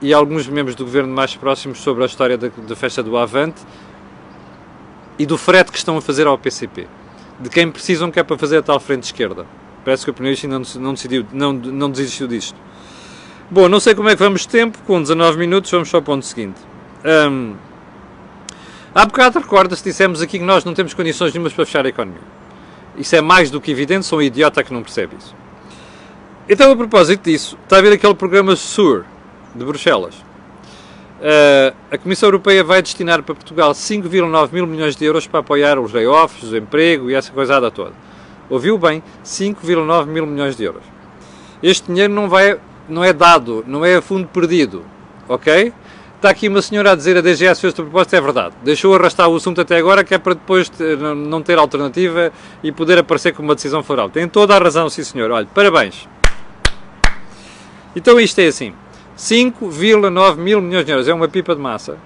e 0.00 0.14
alguns 0.14 0.46
membros 0.46 0.76
do 0.76 0.84
Governo 0.84 1.12
mais 1.12 1.34
próximos 1.34 1.78
sobre 1.78 2.04
a 2.04 2.06
história 2.06 2.38
da, 2.38 2.48
da 2.48 2.76
festa 2.76 3.02
do 3.02 3.16
Avante 3.16 3.62
e 5.18 5.26
do 5.26 5.36
frete 5.36 5.72
que 5.72 5.78
estão 5.78 5.96
a 5.96 6.00
fazer 6.00 6.26
ao 6.26 6.38
PCP. 6.38 6.86
De 7.40 7.48
quem 7.50 7.70
precisam 7.70 8.10
que 8.10 8.20
é 8.20 8.22
para 8.22 8.38
fazer 8.38 8.58
a 8.58 8.62
tal 8.62 8.78
frente 8.78 9.04
esquerda. 9.04 9.46
Parece 9.84 10.04
que 10.04 10.10
o 10.10 10.14
Primeiro-Ministro 10.14 10.52
ainda 10.52 10.80
não, 10.80 10.86
não, 10.86 10.94
decidiu, 10.94 11.26
não, 11.32 11.52
não 11.52 11.90
desistiu 11.90 12.26
disto. 12.26 12.58
Bom, 13.48 13.68
não 13.68 13.78
sei 13.78 13.94
como 13.94 14.08
é 14.08 14.16
que 14.16 14.22
vamos 14.22 14.40
de 14.40 14.48
tempo, 14.48 14.76
com 14.84 15.00
19 15.00 15.38
minutos, 15.38 15.70
vamos 15.70 15.88
só 15.88 15.98
ao 15.98 16.02
ponto 16.02 16.26
seguinte. 16.26 16.58
Um, 17.30 17.54
há 18.92 19.06
bocado 19.06 19.38
recorda-se, 19.38 19.84
dissemos 19.84 20.20
aqui 20.20 20.40
que 20.40 20.44
nós 20.44 20.64
não 20.64 20.74
temos 20.74 20.92
condições 20.94 21.32
nenhumas 21.32 21.52
para 21.52 21.64
fechar 21.64 21.86
a 21.86 21.88
economia. 21.88 22.20
Isso 22.98 23.14
é 23.14 23.20
mais 23.20 23.48
do 23.48 23.60
que 23.60 23.70
evidente, 23.70 24.04
sou 24.04 24.18
um 24.18 24.22
idiota 24.22 24.64
que 24.64 24.72
não 24.72 24.82
percebe 24.82 25.14
isso. 25.16 25.32
Então, 26.48 26.72
a 26.72 26.76
propósito 26.76 27.22
disso, 27.22 27.56
está 27.62 27.78
a 27.78 27.80
ver 27.80 27.92
aquele 27.92 28.14
programa 28.14 28.56
SUR, 28.56 29.04
de 29.54 29.64
Bruxelas. 29.64 30.16
Uh, 30.16 31.72
a 31.88 31.96
Comissão 31.98 32.26
Europeia 32.26 32.64
vai 32.64 32.82
destinar 32.82 33.22
para 33.22 33.34
Portugal 33.36 33.70
5,9 33.70 34.52
mil 34.52 34.66
milhões 34.66 34.96
de 34.96 35.04
euros 35.04 35.28
para 35.28 35.38
apoiar 35.38 35.78
os 35.78 35.92
layoffs, 35.92 36.50
o 36.50 36.56
emprego 36.56 37.08
e 37.08 37.14
essa 37.14 37.30
coisada 37.30 37.70
toda. 37.70 37.92
Ouviu 38.50 38.76
bem? 38.76 39.04
5,9 39.24 40.06
mil 40.06 40.26
milhões 40.26 40.56
de 40.56 40.64
euros. 40.64 40.82
Este 41.62 41.86
dinheiro 41.86 42.12
não 42.12 42.28
vai 42.28 42.58
não 42.88 43.04
é 43.04 43.12
dado, 43.12 43.64
não 43.66 43.84
é 43.84 44.00
fundo 44.00 44.26
perdido, 44.28 44.84
ok? 45.28 45.72
Está 46.16 46.30
aqui 46.30 46.48
uma 46.48 46.62
senhora 46.62 46.92
a 46.92 46.94
dizer 46.94 47.16
a 47.18 47.20
DGS 47.20 47.60
fez 47.60 47.72
esta 47.72 47.82
proposta, 47.82 48.16
é 48.16 48.20
verdade. 48.20 48.54
Deixou 48.64 48.94
arrastar 48.94 49.28
o 49.28 49.36
assunto 49.36 49.60
até 49.60 49.76
agora, 49.76 50.02
que 50.02 50.14
é 50.14 50.18
para 50.18 50.32
depois 50.32 50.72
não 51.28 51.42
ter 51.42 51.58
alternativa 51.58 52.32
e 52.62 52.72
poder 52.72 52.98
aparecer 52.98 53.34
com 53.34 53.42
uma 53.42 53.54
decisão 53.54 53.82
floral. 53.82 54.08
Tem 54.08 54.26
toda 54.26 54.56
a 54.56 54.58
razão, 54.58 54.88
sim 54.88 55.04
senhor. 55.04 55.30
Olha, 55.30 55.46
parabéns. 55.54 56.08
Então 57.94 58.18
isto 58.18 58.38
é 58.38 58.46
assim, 58.46 58.72
5,9 59.16 60.36
mil 60.36 60.60
milhões 60.60 60.84
de 60.84 60.92
euros, 60.92 61.06
é 61.06 61.14
uma 61.14 61.28
pipa 61.28 61.54
de 61.54 61.60
massa. 61.60 61.98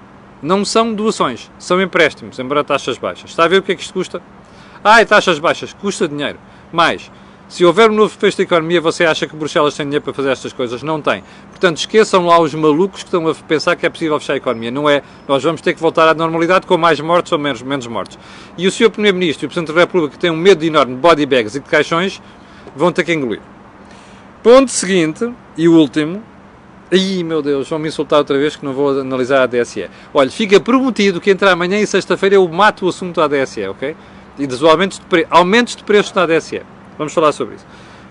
Não 0.42 0.64
são 0.64 0.92
doações, 0.92 1.50
são 1.58 1.80
empréstimos, 1.80 2.38
embora 2.38 2.64
taxas 2.64 2.98
baixas. 2.98 3.30
Está 3.30 3.44
a 3.44 3.48
ver 3.48 3.58
o 3.58 3.62
que 3.62 3.72
é 3.72 3.74
que 3.74 3.82
isto 3.82 3.92
custa? 3.94 4.20
Ah, 4.82 5.00
é 5.00 5.04
taxas 5.04 5.38
baixas, 5.38 5.72
custa 5.72 6.08
dinheiro. 6.08 6.38
Mais, 6.72 7.10
Se 7.50 7.64
houver 7.64 7.90
um 7.90 7.94
novo 7.94 8.16
fecho 8.16 8.36
da 8.36 8.44
economia, 8.44 8.80
você 8.80 9.04
acha 9.04 9.26
que 9.26 9.34
Bruxelas 9.34 9.74
tem 9.74 9.84
dinheiro 9.84 10.04
para 10.04 10.14
fazer 10.14 10.30
estas 10.30 10.52
coisas? 10.52 10.84
Não 10.84 11.02
tem. 11.02 11.24
Portanto, 11.48 11.78
esqueçam 11.78 12.24
lá 12.24 12.38
os 12.38 12.54
malucos 12.54 13.02
que 13.02 13.08
estão 13.08 13.26
a 13.26 13.34
pensar 13.34 13.74
que 13.74 13.84
é 13.84 13.90
possível 13.90 14.20
fechar 14.20 14.34
a 14.34 14.36
economia. 14.36 14.70
Não 14.70 14.88
é. 14.88 15.02
Nós 15.26 15.42
vamos 15.42 15.60
ter 15.60 15.74
que 15.74 15.80
voltar 15.80 16.06
à 16.06 16.14
normalidade 16.14 16.64
com 16.64 16.78
mais 16.78 17.00
mortes 17.00 17.32
ou 17.32 17.40
menos, 17.40 17.60
menos 17.60 17.88
mortes. 17.88 18.16
E 18.56 18.68
o 18.68 18.70
Sr. 18.70 18.88
Primeiro-Ministro 18.90 19.44
e 19.44 19.46
o 19.46 19.48
Presidente 19.48 19.74
da 19.74 19.80
República, 19.80 20.12
que 20.12 20.18
têm 20.20 20.30
um 20.30 20.36
medo 20.36 20.64
enorme 20.64 20.94
de 20.94 21.00
body 21.00 21.26
bags 21.26 21.56
e 21.56 21.60
de 21.60 21.68
caixões, 21.68 22.22
vão 22.76 22.92
ter 22.92 23.02
que 23.02 23.12
engolir. 23.12 23.40
Ponto 24.44 24.70
seguinte, 24.70 25.28
e 25.56 25.66
último, 25.66 26.22
Ai 26.92 27.24
meu 27.24 27.42
Deus, 27.42 27.68
vão 27.68 27.80
me 27.80 27.88
insultar 27.88 28.20
outra 28.20 28.38
vez 28.38 28.54
que 28.54 28.64
não 28.64 28.72
vou 28.72 29.00
analisar 29.00 29.42
a 29.42 29.46
DSE. 29.46 29.90
Olha, 30.14 30.30
fica 30.30 30.60
prometido 30.60 31.20
que 31.20 31.30
entre 31.30 31.48
amanhã 31.48 31.80
e 31.80 31.86
sexta-feira 31.86 32.36
eu 32.36 32.48
mato 32.48 32.86
o 32.86 32.88
assunto 32.88 33.20
à 33.20 33.26
DSE, 33.26 33.66
ok? 33.66 33.96
E 34.38 34.46
dos 34.46 34.62
aumentos 34.62 35.00
de, 35.00 35.04
pre... 35.06 35.26
aumentos 35.30 35.74
de 35.74 35.82
preços 35.82 36.12
na 36.14 36.26
DSE. 36.26 36.62
Vamos 37.00 37.14
falar 37.14 37.32
sobre 37.32 37.54
isso. 37.54 37.64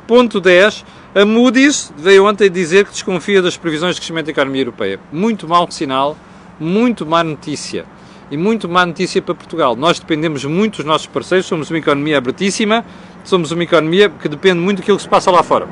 Ponto 0.07 0.41
10. 0.41 0.83
A 1.13 1.23
Moody's 1.23 1.93
veio 1.95 2.25
ontem 2.25 2.49
dizer 2.49 2.85
que 2.85 2.91
desconfia 2.91 3.39
das 3.39 3.55
previsões 3.55 3.93
de 3.93 4.01
crescimento 4.01 4.25
da 4.25 4.31
economia 4.31 4.63
europeia. 4.63 4.99
Muito 5.11 5.47
mau 5.47 5.69
sinal, 5.69 6.17
muito 6.59 7.05
má 7.05 7.23
notícia. 7.23 7.85
E 8.31 8.35
muito 8.35 8.67
má 8.67 8.83
notícia 8.87 9.21
para 9.21 9.35
Portugal. 9.35 9.75
Nós 9.75 9.99
dependemos 9.99 10.43
muito 10.43 10.77
dos 10.77 10.87
nossos 10.87 11.05
parceiros, 11.05 11.45
somos 11.45 11.69
uma 11.69 11.77
economia 11.77 12.17
abertíssima, 12.17 12.83
somos 13.23 13.51
uma 13.51 13.63
economia 13.63 14.09
que 14.09 14.27
depende 14.27 14.59
muito 14.59 14.79
daquilo 14.79 14.97
que 14.97 15.03
se 15.03 15.09
passa 15.09 15.29
lá 15.29 15.43
fora. 15.43 15.67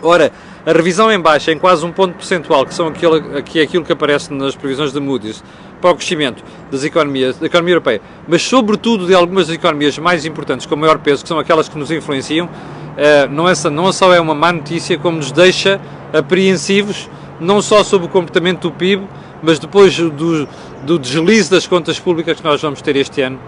Ora, 0.00 0.30
a 0.64 0.72
revisão 0.72 1.10
em 1.10 1.18
baixa 1.18 1.50
em 1.50 1.58
quase 1.58 1.84
um 1.84 1.90
ponto 1.90 2.14
percentual, 2.14 2.64
que, 2.64 2.72
são 2.72 2.86
aquilo, 2.86 3.42
que 3.42 3.58
é 3.58 3.62
aquilo 3.64 3.84
que 3.84 3.92
aparece 3.92 4.32
nas 4.32 4.54
previsões 4.54 4.92
da 4.92 5.00
Moody's, 5.00 5.42
para 5.80 5.90
o 5.90 5.96
crescimento 5.96 6.44
das 6.70 6.84
economias, 6.84 7.38
da 7.38 7.46
economia 7.46 7.74
europeia, 7.74 8.00
mas 8.28 8.42
sobretudo 8.42 9.06
de 9.06 9.14
algumas 9.14 9.46
das 9.46 9.56
economias 9.56 9.98
mais 9.98 10.24
importantes, 10.24 10.66
com 10.66 10.76
maior 10.76 10.98
peso, 10.98 11.22
que 11.22 11.28
são 11.28 11.38
aquelas 11.38 11.68
que 11.68 11.78
nos 11.78 11.90
influenciam, 11.90 12.48
eh, 12.96 13.26
não, 13.28 13.48
é, 13.48 13.54
não 13.70 13.92
só 13.92 14.12
é 14.12 14.20
uma 14.20 14.34
má 14.34 14.52
notícia, 14.52 14.98
como 14.98 15.16
nos 15.16 15.32
deixa 15.32 15.80
apreensivos, 16.12 17.08
não 17.40 17.62
só 17.62 17.82
sobre 17.82 18.06
o 18.06 18.10
comportamento 18.10 18.68
do 18.68 18.72
PIB, 18.72 19.06
mas 19.42 19.58
depois 19.58 19.96
do, 19.96 20.46
do 20.84 20.98
deslize 20.98 21.50
das 21.50 21.66
contas 21.66 21.98
públicas 21.98 22.36
que 22.38 22.44
nós 22.44 22.60
vamos 22.60 22.82
ter 22.82 22.96
este 22.96 23.22
ano 23.22 23.38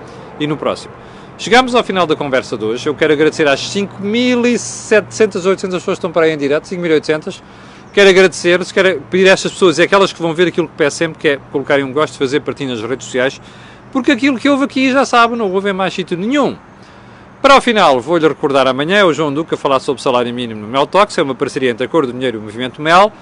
e 0.40 0.46
no 0.46 0.56
próximo. 0.56 0.92
Chegamos 1.38 1.74
ao 1.74 1.82
final 1.82 2.06
da 2.06 2.14
conversa 2.14 2.56
de 2.56 2.64
hoje. 2.64 2.88
Eu 2.88 2.94
quero 2.94 3.12
agradecer 3.12 3.48
às 3.48 3.60
5.700, 3.60 5.44
800 5.44 5.58
pessoas 5.58 5.80
que 5.80 5.90
estão 5.92 6.12
para 6.12 6.26
aí 6.26 6.32
em 6.32 6.38
direto, 6.38 6.64
5.800. 6.64 7.42
Quero 7.92 8.08
agradecer, 8.08 8.64
se 8.64 8.72
quero 8.72 9.02
pedir 9.10 9.28
a 9.28 9.32
estas 9.32 9.52
pessoas 9.52 9.78
e 9.78 9.82
aquelas 9.82 10.14
que 10.14 10.22
vão 10.22 10.32
ver 10.32 10.48
aquilo 10.48 10.66
que 10.66 10.74
peço 10.74 10.96
sempre, 10.96 11.18
que 11.18 11.28
é 11.28 11.38
colocarem 11.50 11.84
um 11.84 11.92
gosto, 11.92 12.16
fazer 12.16 12.40
partilha 12.40 12.70
nas 12.70 12.80
redes 12.80 13.04
sociais, 13.04 13.38
porque 13.92 14.10
aquilo 14.10 14.38
que 14.38 14.48
houve 14.48 14.64
aqui 14.64 14.90
já 14.90 15.04
sabe, 15.04 15.36
não 15.36 15.52
houve 15.52 15.68
em 15.68 15.72
mais 15.74 15.92
sítio 15.92 16.16
nenhum. 16.16 16.56
Para 17.42 17.56
o 17.56 17.60
final, 17.60 18.00
vou-lhe 18.00 18.26
recordar 18.26 18.66
amanhã 18.66 18.96
é 18.96 19.04
o 19.04 19.12
João 19.12 19.34
Duca 19.34 19.56
a 19.56 19.58
falar 19.58 19.78
sobre 19.80 20.00
o 20.00 20.02
salário 20.02 20.32
mínimo 20.32 20.62
no 20.62 20.68
Mel 20.68 20.86
Talks, 20.86 21.18
é 21.18 21.22
uma 21.22 21.34
parceria 21.34 21.70
entre 21.70 21.84
a 21.84 21.88
Cor 21.88 22.06
do 22.06 22.12
Dinheiro 22.14 22.38
e 22.38 22.40
o 22.40 22.42
Movimento 22.42 22.80
Mel. 22.80 23.12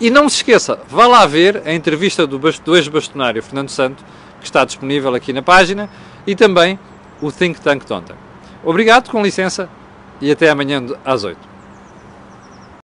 E 0.00 0.10
não 0.10 0.28
se 0.28 0.36
esqueça, 0.36 0.80
vá 0.88 1.06
lá 1.06 1.24
ver 1.24 1.62
a 1.64 1.72
entrevista 1.72 2.26
do, 2.26 2.38
do 2.38 2.76
ex-bastonário 2.76 3.40
Fernando 3.42 3.68
Santo, 3.68 4.02
que 4.40 4.46
está 4.46 4.64
disponível 4.64 5.14
aqui 5.14 5.32
na 5.32 5.42
página, 5.42 5.88
e 6.26 6.34
também 6.34 6.76
o 7.20 7.30
Think 7.30 7.60
Tank 7.60 7.84
ontem. 7.90 8.16
Obrigado, 8.64 9.10
com 9.10 9.22
licença, 9.22 9.68
e 10.20 10.30
até 10.30 10.50
amanhã 10.50 10.84
às 11.04 11.22
8. 11.22 11.57